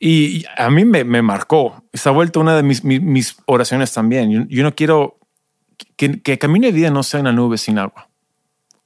Y, 0.00 0.44
a 0.56 0.70
mí 0.70 0.84
me, 0.84 1.02
me 1.04 1.22
marcó. 1.22 1.82
Se 1.92 2.08
ha 2.08 2.12
vuelto 2.12 2.40
una 2.40 2.54
de 2.56 2.62
mis, 2.62 2.84
mis, 2.84 3.00
mis 3.02 3.36
oraciones 3.46 3.92
también. 3.92 4.30
Yo, 4.30 4.42
yo 4.48 4.62
no 4.62 4.74
quiero 4.74 5.18
que, 5.96 6.20
que 6.22 6.38
camino 6.38 6.66
de 6.66 6.72
vida 6.72 6.90
no 6.90 7.02
sea 7.02 7.20
una 7.20 7.32
nube 7.32 7.58
sin 7.58 7.78
agua. 7.78 8.08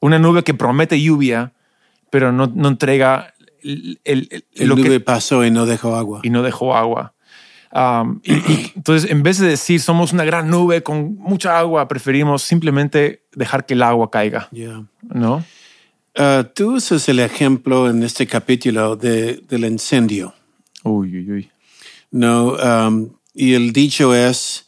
Una 0.01 0.19
nube 0.19 0.43
que 0.43 0.55
promete 0.55 1.01
lluvia, 1.01 1.53
pero 2.11 2.33
no, 2.33 2.47
no 2.55 2.69
entrega 2.69 3.35
el, 3.63 4.01
el- 4.05 4.29
el- 4.31 4.45
El 4.55 4.69
lo 4.69 4.77
que- 4.77 4.83
nube 4.85 5.01
pasó 5.01 5.45
y 5.45 5.51
no 5.51 5.67
dejó 5.67 5.97
agua. 5.97 6.21
y 6.23 6.31
no 6.31 6.43
dejó 6.43 6.75
agua. 6.75 7.13
Um, 7.75 8.21
y, 8.23 8.33
y 8.35 8.73
entonces, 8.77 9.11
en 9.11 9.23
vez 9.23 9.39
de 9.39 9.49
decir 9.49 9.81
somos 9.81 10.13
una 10.13 10.25
gran 10.25 10.49
nube 10.51 10.83
con 10.83 11.17
mucha 11.17 11.59
agua, 11.59 11.89
preferimos 11.89 12.43
simplemente 12.43 13.23
dejar 13.35 13.65
que 13.67 13.75
el 13.75 13.83
agua 13.83 14.11
caiga, 14.11 14.49
Yeah. 14.51 14.85
¿no? 15.03 15.45
Uh, 16.19 16.45
tú 16.55 16.75
usas 16.75 17.09
el 17.09 17.21
ejemplo 17.21 17.89
en 17.89 18.03
este 18.03 18.27
capítulo 18.27 18.97
de, 18.97 19.43
del 19.49 19.65
incendio. 19.65 20.35
Uy, 20.85 21.17
uy, 21.19 21.31
uy. 21.33 21.51
No, 22.11 22.53
um, 22.55 23.11
y 23.35 23.55
el 23.55 23.73
dicho 23.73 24.15
es, 24.15 24.67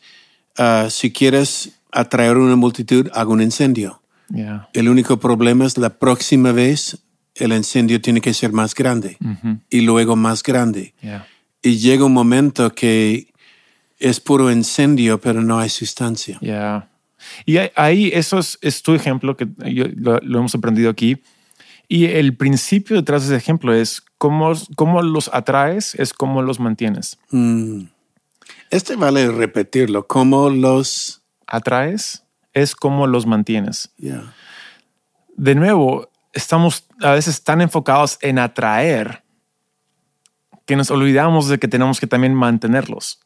uh, 0.58 0.88
si 0.90 1.10
quieres 1.12 1.78
atraer 1.92 2.36
una 2.38 2.56
multitud, 2.56 3.08
haga 3.12 3.30
un 3.30 3.42
incendio. 3.42 4.00
Yeah. 4.30 4.68
El 4.72 4.88
único 4.88 5.18
problema 5.18 5.66
es 5.66 5.76
la 5.76 5.98
próxima 5.98 6.52
vez 6.52 6.98
el 7.34 7.52
incendio 7.52 8.00
tiene 8.00 8.20
que 8.20 8.32
ser 8.32 8.52
más 8.52 8.74
grande 8.74 9.18
y 9.68 9.80
luego 9.82 10.16
más 10.16 10.42
grande. 10.42 10.94
Yeah. 11.02 11.26
y 11.62 11.78
llega 11.78 12.04
un 12.04 12.12
momento 12.12 12.74
que 12.74 13.32
es 13.98 14.20
puro 14.20 14.50
incendio, 14.52 15.18
pero 15.20 15.42
no 15.42 15.58
hay 15.58 15.68
sustancia. 15.70 16.38
Y 17.46 17.56
ahí- 17.56 17.70
ahí 17.74 18.10
eso 18.12 18.38
es, 18.38 18.58
es 18.60 18.82
tu 18.82 18.94
ejemplo 18.94 19.34
que 19.36 19.46
yo- 19.72 19.86
lo, 19.96 20.18
lo 20.20 20.38
hemos 20.40 20.54
aprendido 20.54 20.90
aquí. 20.90 21.22
Y 21.88 22.04
el 22.06 22.36
principio 22.36 22.96
detrás 22.96 23.22
de 23.22 23.28
ese 23.34 23.36
ejemplo 23.42 23.72
es 23.74 24.02
cómo, 24.24 24.52
cómo 24.74 25.02
los 25.02 25.28
atraes, 25.34 25.94
es 25.96 26.14
cómo 26.14 26.40
los 26.40 26.58
mantienes. 26.60 27.18
Mm. 27.30 27.82
Este 28.70 28.96
vale 28.96 29.30
repetirlo, 29.30 30.06
como 30.06 30.48
los... 30.48 31.20
Atraes 31.46 32.24
es 32.54 32.74
cómo 32.74 33.06
los 33.06 33.26
mantienes. 33.26 33.90
De 35.36 35.54
nuevo, 35.54 36.08
estamos 36.32 36.86
a 37.02 37.10
veces 37.12 37.44
tan 37.44 37.60
enfocados 37.60 38.16
en 38.22 38.38
atraer 38.38 39.22
que 40.64 40.74
nos 40.74 40.90
olvidamos 40.90 41.48
de 41.48 41.58
que 41.58 41.68
tenemos 41.68 42.00
que 42.00 42.06
también 42.06 42.32
mantenerlos. 42.34 43.20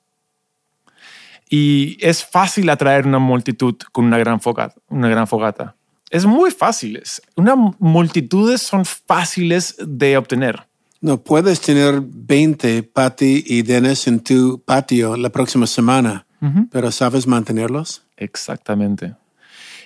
Y 1.48 1.96
es 2.04 2.24
fácil 2.24 2.68
atraer 2.70 3.06
una 3.06 3.20
multitud 3.20 3.76
con 3.92 4.06
una 4.06 4.18
gran 4.18 4.40
fogata. 4.40 4.74
Una 4.88 5.08
gran 5.08 5.28
fogata. 5.28 5.76
Es 6.10 6.26
muy 6.26 6.50
fácil. 6.50 6.96
Es- 6.96 7.22
Una 7.36 7.54
multitudes 7.78 8.62
son 8.62 8.84
fáciles 8.84 9.76
de 9.78 10.16
obtener. 10.16 10.66
No, 11.00 11.22
puedes 11.22 11.60
tener 11.60 12.00
20 12.02 12.82
Patty 12.82 13.44
y 13.46 13.62
Dennis 13.62 14.06
en 14.08 14.20
tu 14.20 14.62
patio 14.64 15.16
la 15.16 15.30
próxima 15.30 15.66
semana, 15.66 16.26
pero 16.70 16.90
¿sabes 16.90 17.26
mantenerlos? 17.26 18.02
Exactamente. 18.16 19.14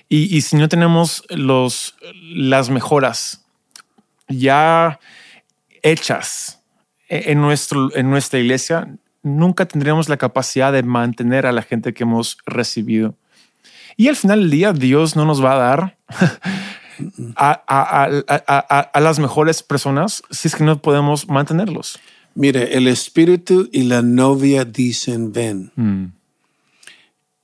Y, 0.09 0.35
y 0.37 0.41
si 0.43 0.57
no 0.57 0.69
tenemos 0.69 1.25
los, 1.29 1.95
las 2.23 2.71
mejoras 2.71 3.45
ya 4.29 4.99
hechas 5.83 6.63
e- 7.09 7.33
en, 7.33 7.41
nuestro, 7.41 7.95
en 7.95 8.11
nuestra 8.11 8.39
iglesia, 8.39 8.97
nunca 9.23 9.67
tendremos 9.67 10.09
la 10.09 10.17
capacidad 10.17 10.73
de 10.73 10.83
mantener 10.83 11.47
a 11.47 11.53
la 11.53 11.63
gente 11.63 11.93
que 11.93 12.05
hemos 12.05 12.39
recibido. 12.47 13.17
Y 13.97 14.09
al 14.09 14.17
final 14.17 14.41
del 14.41 14.51
día, 14.51 14.73
Dios 14.73 15.17
no 15.17 15.25
nos 15.25 15.45
va 15.45 15.53
a 15.55 15.59
dar 15.59 15.99
a, 17.37 18.91
las 19.01 19.19
mejores 19.19 19.63
personas 19.63 20.23
si 20.31 20.49
es 20.49 20.55
que 20.57 20.65
no 20.65 20.81
podemos 20.81 21.29
mantenerlos. 21.29 21.99
Mire, 22.35 22.77
el 22.77 22.89
espíritu 22.89 23.69
y 23.73 23.83
la 23.83 24.03
novia 24.03 24.65
dicen 24.65 25.33
ven. 25.33 26.13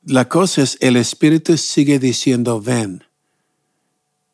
La 0.04 0.28
cosa 0.28 0.62
es, 0.62 0.78
el 0.80 0.96
espíritu 0.96 1.56
sigue 1.58 1.98
diciendo 1.98 2.60
ven. 2.60 3.04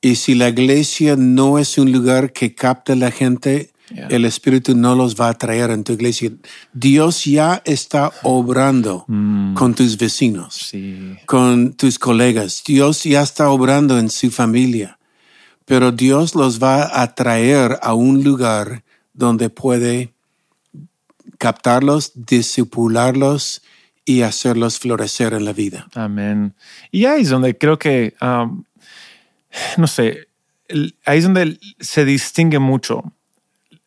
Y 0.01 0.17
si 0.17 0.35
la 0.35 0.51
iglesia 0.51 1.17
no 1.17 1.59
es 1.59 1.79
un 1.79 1.91
lugar 1.91 2.33
que 2.33 2.55
capta 2.55 2.93
a 2.93 2.97
la 2.97 3.11
gente, 3.11 3.71
Yeah. 3.93 4.07
el 4.09 4.25
espíritu 4.25 4.75
no 4.75 4.95
los 4.95 5.15
va 5.15 5.29
a 5.29 5.35
traer 5.35 5.71
en 5.71 5.85
tu 5.85 5.93
iglesia. 5.93 6.31
Dios 6.73 7.27
ya 7.27 7.61
está 7.67 8.11
obrando 8.23 9.05
con 9.55 9.75
tus 9.75 9.99
vecinos 9.99 10.55
Sí. 10.71 11.15
con 11.27 11.75
tus 11.75 11.99
colegas. 11.99 12.63
Dios 12.67 13.05
ya 13.05 13.21
está 13.21 13.51
obrando 13.51 13.99
en 13.99 14.09
su 14.09 14.31
familia, 14.31 14.99
pero 15.65 15.93
Dios 15.93 16.35
los 16.35 16.63
va 16.63 17.03
a 17.03 17.15
traer 17.15 17.79
a 17.83 17.95
un 17.95 18.23
lugar 18.25 18.83
donde 19.13 19.49
puede 19.51 20.13
captarlos, 21.39 22.13
discipularlos 22.15 23.63
y 24.05 24.23
hacerlos 24.23 24.79
florecer 24.79 25.33
en 25.33 25.45
la 25.45 25.53
vida. 25.53 25.89
Amén. 25.95 26.55
Y 26.91 27.07
ahí 27.07 27.23
es 27.23 27.31
donde 27.31 27.57
creo 27.57 27.79
que, 27.79 28.15
um, 28.21 28.65
no 29.77 29.87
sé, 29.87 30.29
ahí 31.05 31.19
es 31.19 31.25
donde 31.25 31.59
se 31.81 32.05
distingue 32.05 32.59
mucho 32.59 33.03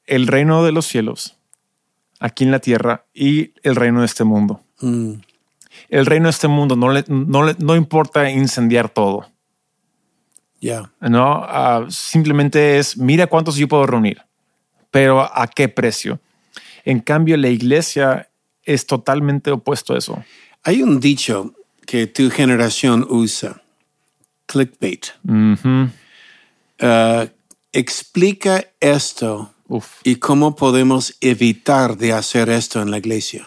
el 0.06 0.28
reino 0.28 0.64
de 0.64 0.72
los 0.72 0.86
cielos 0.88 1.36
aquí 2.20 2.44
en 2.46 2.52
la 2.52 2.60
tierra 2.60 3.06
y 3.14 3.52
el 3.64 3.76
reino 3.76 4.00
de 4.00 4.06
este 4.08 4.24
mundo. 4.24 4.62
Mm, 4.82 5.14
El 5.90 6.06
reino 6.08 6.26
de 6.26 6.32
este 6.32 6.48
mundo 6.48 6.76
no 6.76 6.90
le, 6.92 7.04
no 7.08 7.44
le- 7.44 7.56
no 7.60 7.76
importa 7.76 8.32
incendiar 8.32 8.90
todo, 8.90 9.30
Ya, 10.60 10.92
¿no? 11.00 11.44
Ah, 11.44 11.86
simplemente 11.90 12.80
es, 12.80 12.98
mira 12.98 13.28
cuántos 13.28 13.58
yo 13.58 13.68
puedo 13.68 13.86
reunir, 13.86 14.22
pero 14.90 15.22
a 15.22 15.48
qué 15.48 15.70
precio. 15.70 16.20
En 16.84 17.00
cambio, 17.00 17.38
la 17.38 17.50
iglesia 17.50 18.30
es 18.64 18.86
totalmente 18.86 19.52
opuesto 19.52 19.94
a 19.94 19.98
eso. 19.98 20.24
Hay 20.64 20.82
un 20.82 21.00
dicho 21.00 21.54
que 21.86 22.08
tu 22.08 22.30
generación 22.30 23.06
usa, 23.10 23.62
clickbait. 24.46 25.08
Uh, 25.24 25.88
explica 27.72 28.66
esto 28.80 29.54
Uf. 29.68 30.00
y 30.04 30.18
cómo 30.18 30.56
podemos 30.56 31.16
evitar 31.22 31.98
de 31.98 32.14
hacer 32.14 32.50
esto 32.50 32.82
en 32.82 32.92
la 32.92 32.98
iglesia. 32.98 33.46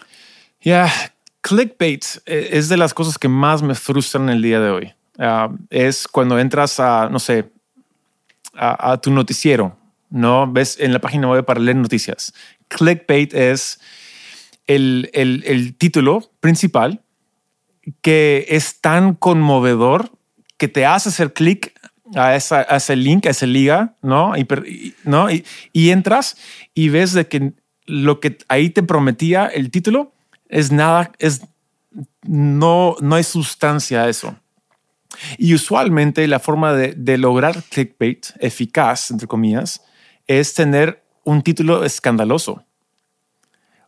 Ya, 0.63 0.93
clickbait 1.41 2.05
eh, 2.27 2.51
es 2.53 2.69
de 2.69 2.77
las 2.77 2.95
cosas 2.95 3.19
que 3.19 3.29
más 3.29 3.63
me 3.63 3.75
frustran 3.75 4.29
el 4.29 4.43
día 4.43 4.61
de 4.61 4.71
hoy. 4.71 4.93
Ah, 5.23 5.51
es 5.69 6.09
cuando 6.09 6.39
entras 6.39 6.81
a, 6.81 7.11
no 7.11 7.19
sé, 7.19 7.53
a, 8.55 8.97
tu 9.03 9.11
noticiero, 9.11 9.77
¿no? 10.09 10.51
Ves 10.51 10.79
en 10.81 10.95
la 10.95 10.99
página 10.99 11.29
web 11.29 11.45
para 11.45 11.61
leer 11.61 11.77
noticias. 11.77 12.33
Clickbait 12.69 13.35
es 13.35 13.81
el, 14.67 15.11
el- 15.13 15.77
título 15.77 16.31
principal 16.41 17.03
que 18.01 18.47
es 18.49 18.81
tan 18.81 19.15
conmovedor 19.15 20.11
que 20.57 20.69
te 20.69 20.87
hace 20.87 21.11
hacer 21.11 21.35
clic 21.35 21.75
a, 22.15 22.29
a 22.29 22.37
ese 22.77 22.97
link, 22.97 23.27
a 23.27 23.31
esa 23.31 23.47
liga, 23.47 23.97
¿no? 24.01 24.35
Y, 24.39 24.95
¿no? 25.05 25.29
Y 25.31 25.91
entras 25.91 26.37
y 26.73 26.89
ves 26.89 27.13
de 27.13 27.29
que 27.29 27.53
lo 27.85 28.21
que 28.21 28.39
ahí 28.49 28.71
te 28.71 28.83
prometía 28.83 29.47
el 29.47 29.71
título 29.71 30.13
es 30.49 30.73
nada, 30.73 31.13
es 31.19 31.43
no, 32.23 32.97
no 33.01 33.17
hay 33.17 33.25
sustancia 33.25 34.03
a 34.05 34.09
eso. 34.09 34.35
Y 35.39 35.55
usualmente 35.55 36.27
la 36.29 36.39
forma 36.39 36.73
de, 36.73 36.95
de 36.97 37.19
lograr 37.19 37.63
clickbait 37.65 38.27
eficaz, 38.41 39.11
entre 39.11 39.27
comillas, 39.27 39.83
es 40.27 40.55
tener 40.55 41.03
un 41.25 41.43
título 41.43 41.85
escandaloso 41.85 42.65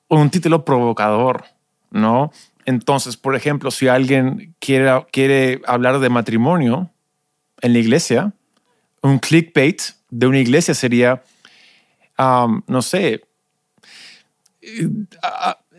o 0.08 0.16
un 0.16 0.30
título 0.30 0.64
provocador, 0.64 1.44
¿no? 1.90 2.32
Entonces, 2.64 3.16
por 3.16 3.34
ejemplo, 3.34 3.70
si 3.70 3.88
alguien 3.88 4.54
quiere, 4.58 5.06
quiere 5.10 5.62
hablar 5.66 5.98
de 5.98 6.08
matrimonio 6.08 6.90
en 7.60 7.72
la 7.72 7.78
iglesia, 7.78 8.32
un 9.02 9.18
clickbait 9.18 9.82
de 10.10 10.26
una 10.26 10.38
iglesia 10.38 10.74
sería, 10.74 11.22
no 12.18 12.82
sé, 12.82 13.24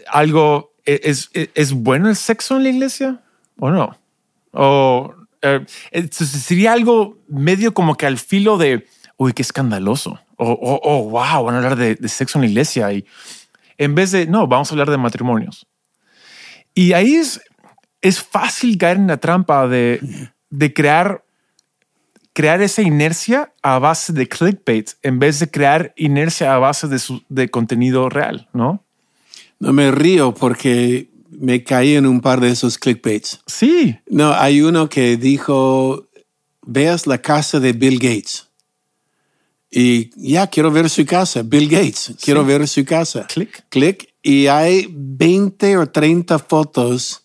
algo, 0.07 0.73
¿e-, 0.85 1.01
¿es, 1.03 1.29
es, 1.33 1.49
es 1.53 1.73
bueno 1.73 2.09
el 2.09 2.15
sexo 2.15 2.57
en 2.57 2.63
la 2.63 2.69
iglesia 2.69 3.21
o 3.59 3.69
no? 3.69 3.97
O 4.51 5.13
eh, 5.43 6.09
sería 6.11 6.73
algo 6.73 7.19
medio 7.27 7.73
como 7.73 7.95
que 7.95 8.05
al 8.07 8.17
filo 8.17 8.57
de, 8.57 8.87
uy, 9.17 9.33
qué 9.33 9.41
escandaloso. 9.41 10.19
O, 10.37 10.51
o- 10.51 10.79
oh, 10.83 11.03
wow, 11.09 11.43
van 11.45 11.55
a 11.55 11.57
hablar 11.57 11.75
de, 11.75 11.95
de 11.95 12.09
sexo 12.09 12.37
en 12.39 12.43
la 12.45 12.49
iglesia. 12.49 12.91
Y 12.91 13.05
en 13.77 13.93
vez 13.95 14.11
de, 14.11 14.25
no, 14.25 14.47
vamos 14.47 14.69
a 14.69 14.73
hablar 14.73 14.89
de 14.89 14.97
matrimonios. 14.97 15.67
Y 16.73 16.93
ahí 16.93 17.15
es, 17.15 17.39
es 18.01 18.21
fácil 18.21 18.77
caer 18.77 18.97
en 18.97 19.07
la 19.07 19.17
trampa 19.17 19.67
de, 19.67 19.99
de 20.49 20.73
crear, 20.73 21.23
crear 22.33 22.61
esa 22.61 22.81
inercia 22.81 23.53
a 23.61 23.77
base 23.79 24.11
de 24.13 24.27
clickbait 24.27 24.91
en 25.03 25.19
vez 25.19 25.39
de 25.39 25.49
crear 25.51 25.93
inercia 25.95 26.55
a 26.55 26.57
base 26.57 26.87
de, 26.87 26.97
su, 26.99 27.21
de 27.29 27.49
contenido 27.49 28.09
real, 28.09 28.49
¿no? 28.53 28.83
No 29.59 29.71
me 29.71 29.91
río 29.91 30.33
porque 30.33 31.09
me 31.39 31.63
caí 31.63 31.95
en 31.95 32.05
un 32.05 32.21
par 32.21 32.39
de 32.39 32.49
esos 32.51 32.77
clickbaits. 32.77 33.39
Sí, 33.47 33.95
No, 34.07 34.33
hay 34.33 34.61
uno 34.61 34.89
que 34.89 35.17
dijo, 35.17 36.07
veas 36.65 37.07
la 37.07 37.19
casa 37.21 37.59
de 37.59 37.73
Bill 37.73 37.99
Gates. 37.99 38.47
Y 39.69 40.11
ya, 40.15 40.47
quiero 40.47 40.71
ver 40.71 40.89
su 40.89 41.03
casa, 41.05 41.41
Bill 41.43 41.67
Gates, 41.67 42.13
quiero 42.21 42.45
ver 42.45 42.67
su 42.67 42.85
casa. 42.85 43.25
click. 43.27 43.65
Clic 43.69 44.13
y 44.21 44.47
hay 44.47 44.87
20 44.89 45.77
o 45.77 45.87
30 45.87 46.37
fotos 46.39 47.23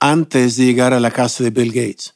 antes 0.00 0.56
de 0.56 0.64
llegar 0.66 0.92
a 0.92 1.00
la 1.00 1.10
casa 1.10 1.44
de 1.44 1.50
Bill 1.50 1.72
Gates. 1.72 2.14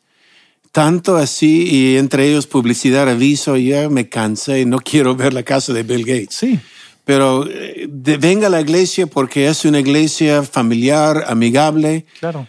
Tanto 0.72 1.16
así 1.16 1.68
y 1.70 1.96
entre 1.98 2.28
ellos 2.28 2.48
publicidad, 2.48 3.08
aviso, 3.08 3.56
ya 3.56 3.88
me 3.88 4.08
cansé, 4.08 4.64
no 4.66 4.78
quiero 4.80 5.14
ver 5.14 5.32
la 5.32 5.44
casa 5.44 5.72
de 5.72 5.84
Bill 5.84 6.04
Gates. 6.04 6.34
Sí, 6.34 6.58
Pero 7.04 7.46
eh, 7.48 7.86
de- 7.88 8.16
venga 8.16 8.46
a 8.46 8.50
la 8.50 8.60
iglesia 8.60 9.06
porque 9.06 9.46
es 9.48 9.64
una 9.64 9.80
iglesia 9.80 10.42
familiar, 10.42 11.24
amigable. 11.26 12.06
claro. 12.20 12.46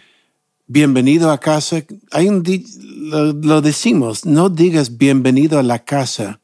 Bienvenido 0.68 1.30
a 1.30 1.38
casa. 1.38 1.84
Hay 2.10 2.28
un 2.28 2.42
lo, 2.82 3.32
lo 3.32 3.60
decimos, 3.60 4.24
no 4.26 4.48
digas 4.48 4.98
bienvenido 4.98 5.60
a 5.60 5.62
la 5.62 5.78
casa 5.84 6.40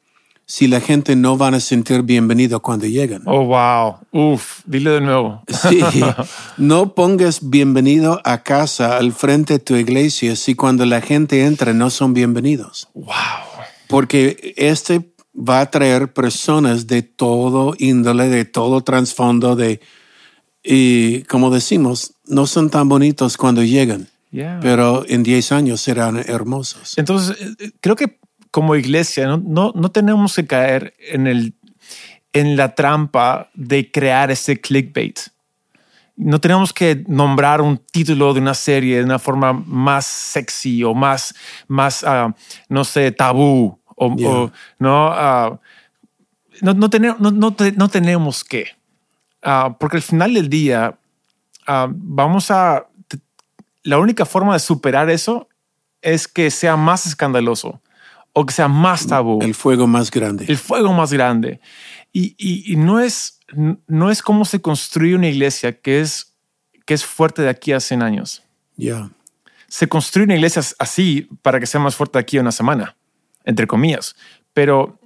si 0.46 0.68
la 0.68 0.81
gente 0.81 1.16
no 1.16 1.37
van 1.37 1.55
a 1.55 1.61
sentir 1.61 2.03
bienvenido 2.03 2.61
cuando 2.61 2.87
llegan. 2.87 3.22
Oh, 3.27 3.44
wow. 3.46 3.96
Uf, 4.12 4.61
dile 4.66 4.90
de 4.90 5.01
nuevo. 5.01 5.42
Sí, 5.48 5.81
no 6.59 6.94
pongas 6.94 7.48
bienvenido 7.48 8.20
a 8.25 8.42
casa 8.42 8.96
al 8.98 9.12
frente 9.12 9.55
de 9.55 9.59
tu 9.61 9.77
iglesia 9.77 10.37
si 10.37 10.55
cuando 10.55 10.85
la 10.87 11.01
gente 11.01 11.44
entra 11.44 11.72
no 11.72 11.90
son 11.90 12.12
bienvenidos. 12.14 12.88
Wow. 12.94 13.14
Porque 13.88 14.55
este 14.57 15.01
va 15.35 15.61
a 15.61 15.71
traer 15.71 16.12
personas 16.12 16.87
de 16.87 17.03
todo 17.03 17.75
índole, 17.79 18.29
de 18.29 18.45
todo 18.45 18.83
trasfondo, 18.83 19.57
de 19.57 19.81
Y 20.62 21.23
como 21.25 21.51
decimos, 21.51 22.14
no 22.27 22.47
son 22.47 22.71
tan 22.71 22.88
bonitos 22.88 23.37
cuando 23.37 23.62
llegan, 23.62 24.09
Yeah. 24.31 24.61
pero 24.62 25.05
en 25.09 25.23
10 25.23 25.53
años 25.53 25.83
serán 25.83 26.16
hermosos. 26.16 26.97
Entonces, 26.97 27.37
eh, 27.38 27.71
creo 27.83 27.97
que 27.97 28.18
como 28.51 28.77
iglesia 28.77 29.27
no, 29.27 29.37
no, 29.37 29.73
no 29.75 29.90
tenemos 29.90 30.35
que 30.37 30.47
caer 30.47 30.95
en, 30.99 31.27
el, 31.27 31.55
en 32.33 32.57
la 32.57 32.75
trampa 32.75 33.51
de 33.55 33.90
crear 33.90 34.31
ese 34.31 34.61
clickbait. 34.61 35.18
No 36.16 36.40
tenemos 36.40 36.73
que 36.73 37.05
nombrar 37.09 37.61
un 37.61 37.79
título 37.79 38.33
de 38.35 38.40
una 38.40 38.55
serie 38.55 38.99
de 38.99 39.05
una 39.05 39.18
forma 39.18 39.53
más 39.53 40.05
sexy 40.07 40.85
o 40.85 40.95
más, 40.95 41.35
más 41.66 42.05
ah, 42.05 42.35
no 42.68 42.85
sé, 42.85 43.11
tabú. 43.12 43.82
O, 43.96 44.14
Yeah. 44.16 44.31
o, 44.31 44.52
no, 44.78 45.09
ah, 45.12 45.61
no, 46.61 46.74
no, 46.74 46.90
tenemos, 46.90 47.20
no, 47.20 47.31
no 47.31 47.55
te- 47.55 47.72
no 47.72 47.88
tenemos 47.88 48.44
que. 48.44 48.66
Ah, 49.42 49.76
porque 49.78 49.96
al 49.96 50.02
final 50.02 50.35
del 50.35 50.48
día 50.48 50.96
ah, 51.66 51.88
vamos 51.90 52.50
a... 52.50 52.87
te- 53.09 53.18
La 53.83 53.98
única 53.98 54.24
forma 54.24 54.52
de 54.55 54.61
superar 54.61 55.11
eso 55.11 55.48
es 56.00 56.28
que 56.28 56.50
sea 56.50 56.76
más 56.76 57.07
escandaloso 57.07 57.81
o 58.33 58.46
que 58.46 58.52
sea 58.55 58.68
más 58.68 59.07
tabú, 59.07 59.40
El 59.42 59.55
fuego 59.55 59.87
más 59.87 60.11
grande. 60.11 60.46
el 60.48 60.57
fuego 60.57 60.92
más 60.92 61.12
grande. 61.12 61.61
Y, 62.12 62.35
y- 62.38 62.72
y 62.72 62.76
no, 62.76 62.98
es, 63.00 63.40
no 63.87 64.11
es 64.11 64.22
cómo 64.22 64.44
se 64.44 64.61
construye 64.61 65.14
una 65.14 65.28
iglesia 65.28 65.78
que 65.81 66.00
es, 66.00 66.35
que 66.87 66.94
es 66.94 67.05
fuerte 67.05 67.42
de 67.42 67.48
aquí 67.50 67.72
a 67.72 67.81
100 67.81 68.02
años. 68.02 68.42
Ya. 68.76 69.11
Se 69.68 69.88
construye 69.88 70.24
una 70.24 70.35
iglesia 70.37 70.62
así 70.78 71.28
para 71.42 71.59
que 71.61 71.66
sea 71.66 71.81
más 71.81 71.94
fuerte 71.96 72.18
de 72.18 72.22
aquí 72.22 72.38
a 72.38 72.40
una 72.42 72.52
semana, 72.52 72.96
entre 73.44 73.66
comillas. 73.66 74.16
Pero 74.52 74.98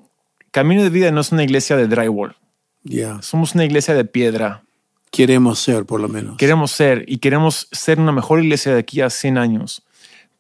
Camino 0.51 0.83
de 0.83 0.91
Vida 0.91 1.11
no 1.11 1.21
es 1.21 1.33
una 1.33 1.45
iglesia 1.45 1.77
de 1.77 1.87
drywall. 1.87 2.37
Ya. 2.83 3.21
Somos 3.23 3.55
una 3.55 3.65
iglesia 3.65 3.95
de 3.95 4.05
piedra. 4.05 4.63
Queremos 5.11 5.59
ser, 5.59 5.85
por 5.85 6.01
lo 6.01 6.09
menos. 6.09 6.37
Queremos 6.37 6.71
ser 6.71 7.05
y 7.07 7.19
queremos 7.19 7.69
ser 7.73 8.01
una 8.01 8.13
mejor 8.13 8.43
iglesia 8.43 8.73
de 8.73 8.81
aquí 8.81 9.01
a 9.01 9.11
100 9.11 9.39
años, 9.39 9.83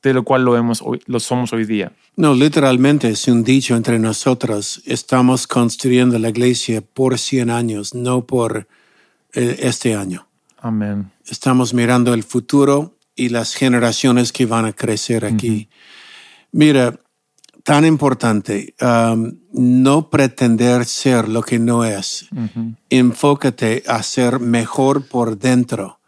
de 0.02 0.14
lo 0.14 0.24
cual 0.24 0.44
lo, 0.44 0.56
hemos 0.56 0.80
hoy, 0.82 1.02
lo 1.06 1.20
somos 1.20 1.52
hoy 1.52 1.64
día. 1.64 1.92
No, 2.16 2.34
literalmente 2.34 3.08
es 3.08 3.28
un 3.28 3.44
dicho 3.44 3.76
entre 3.76 3.98
nosotros. 3.98 4.82
Estamos 4.86 5.46
construyendo 5.46 6.18
la 6.18 6.30
iglesia 6.30 6.80
por 6.80 7.18
100 7.18 7.50
años, 7.50 7.94
no 7.94 8.26
por 8.26 8.66
eh, 9.34 9.56
este 9.60 9.94
año. 9.94 10.26
Amén. 10.58 11.10
Estamos 11.26 11.74
mirando 11.74 12.14
el 12.14 12.22
futuro 12.22 12.96
y 13.14 13.28
las 13.28 13.54
generaciones 13.54 14.32
que 14.32 14.46
van 14.46 14.64
a 14.64 14.72
crecer 14.72 15.24
aquí. 15.24 15.68
Mira, 16.52 16.98
tan 17.66 17.84
importante, 17.84 18.76
um, 18.80 19.38
no 19.52 20.08
pretender 20.08 20.84
ser 20.84 21.28
lo 21.28 21.42
que 21.42 21.58
no 21.58 21.84
es. 21.84 22.28
Enfócate 22.90 23.82
a 23.88 24.04
ser 24.04 24.38
mejor 24.38 25.08
por 25.08 25.36
dentro. 25.36 25.98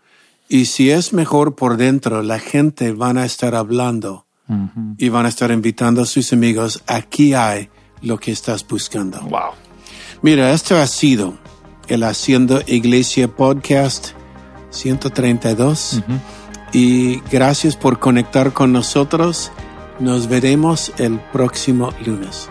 Y 0.49 0.67
si 0.67 0.91
es 0.91 1.13
mejor 1.13 1.57
por 1.57 1.77
dentro, 1.77 2.23
la 2.23 2.39
gente 2.39 2.93
van 2.93 3.19
a 3.19 3.25
estar 3.25 3.57
hablando 3.57 4.25
y 4.99 5.09
van 5.09 5.27
a 5.27 5.31
estar 5.31 5.51
invitando 5.51 6.03
a 6.03 6.07
sus 6.07 6.33
amigos. 6.33 6.85
Aquí 6.87 7.35
hay 7.35 7.71
lo 8.03 8.19
que 8.19 8.31
estás 8.31 8.65
buscando. 8.65 9.21
Wow. 9.23 9.51
Mira, 10.23 10.53
esto 10.53 10.77
ha 10.77 10.87
sido 10.87 11.39
el 11.89 12.05
Haciendo 12.05 12.63
Iglesia 12.69 13.27
Podcast 13.27 14.11
132. 14.71 16.05
Y 16.73 17.19
gracias 17.33 17.77
por 17.77 17.99
conectar 17.99 18.53
con 18.53 18.73
nosotros. 18.73 19.51
Nos 19.99 20.29
veremos 20.29 20.93
el 20.99 21.19
próximo 21.33 21.91
lunes. 22.07 22.49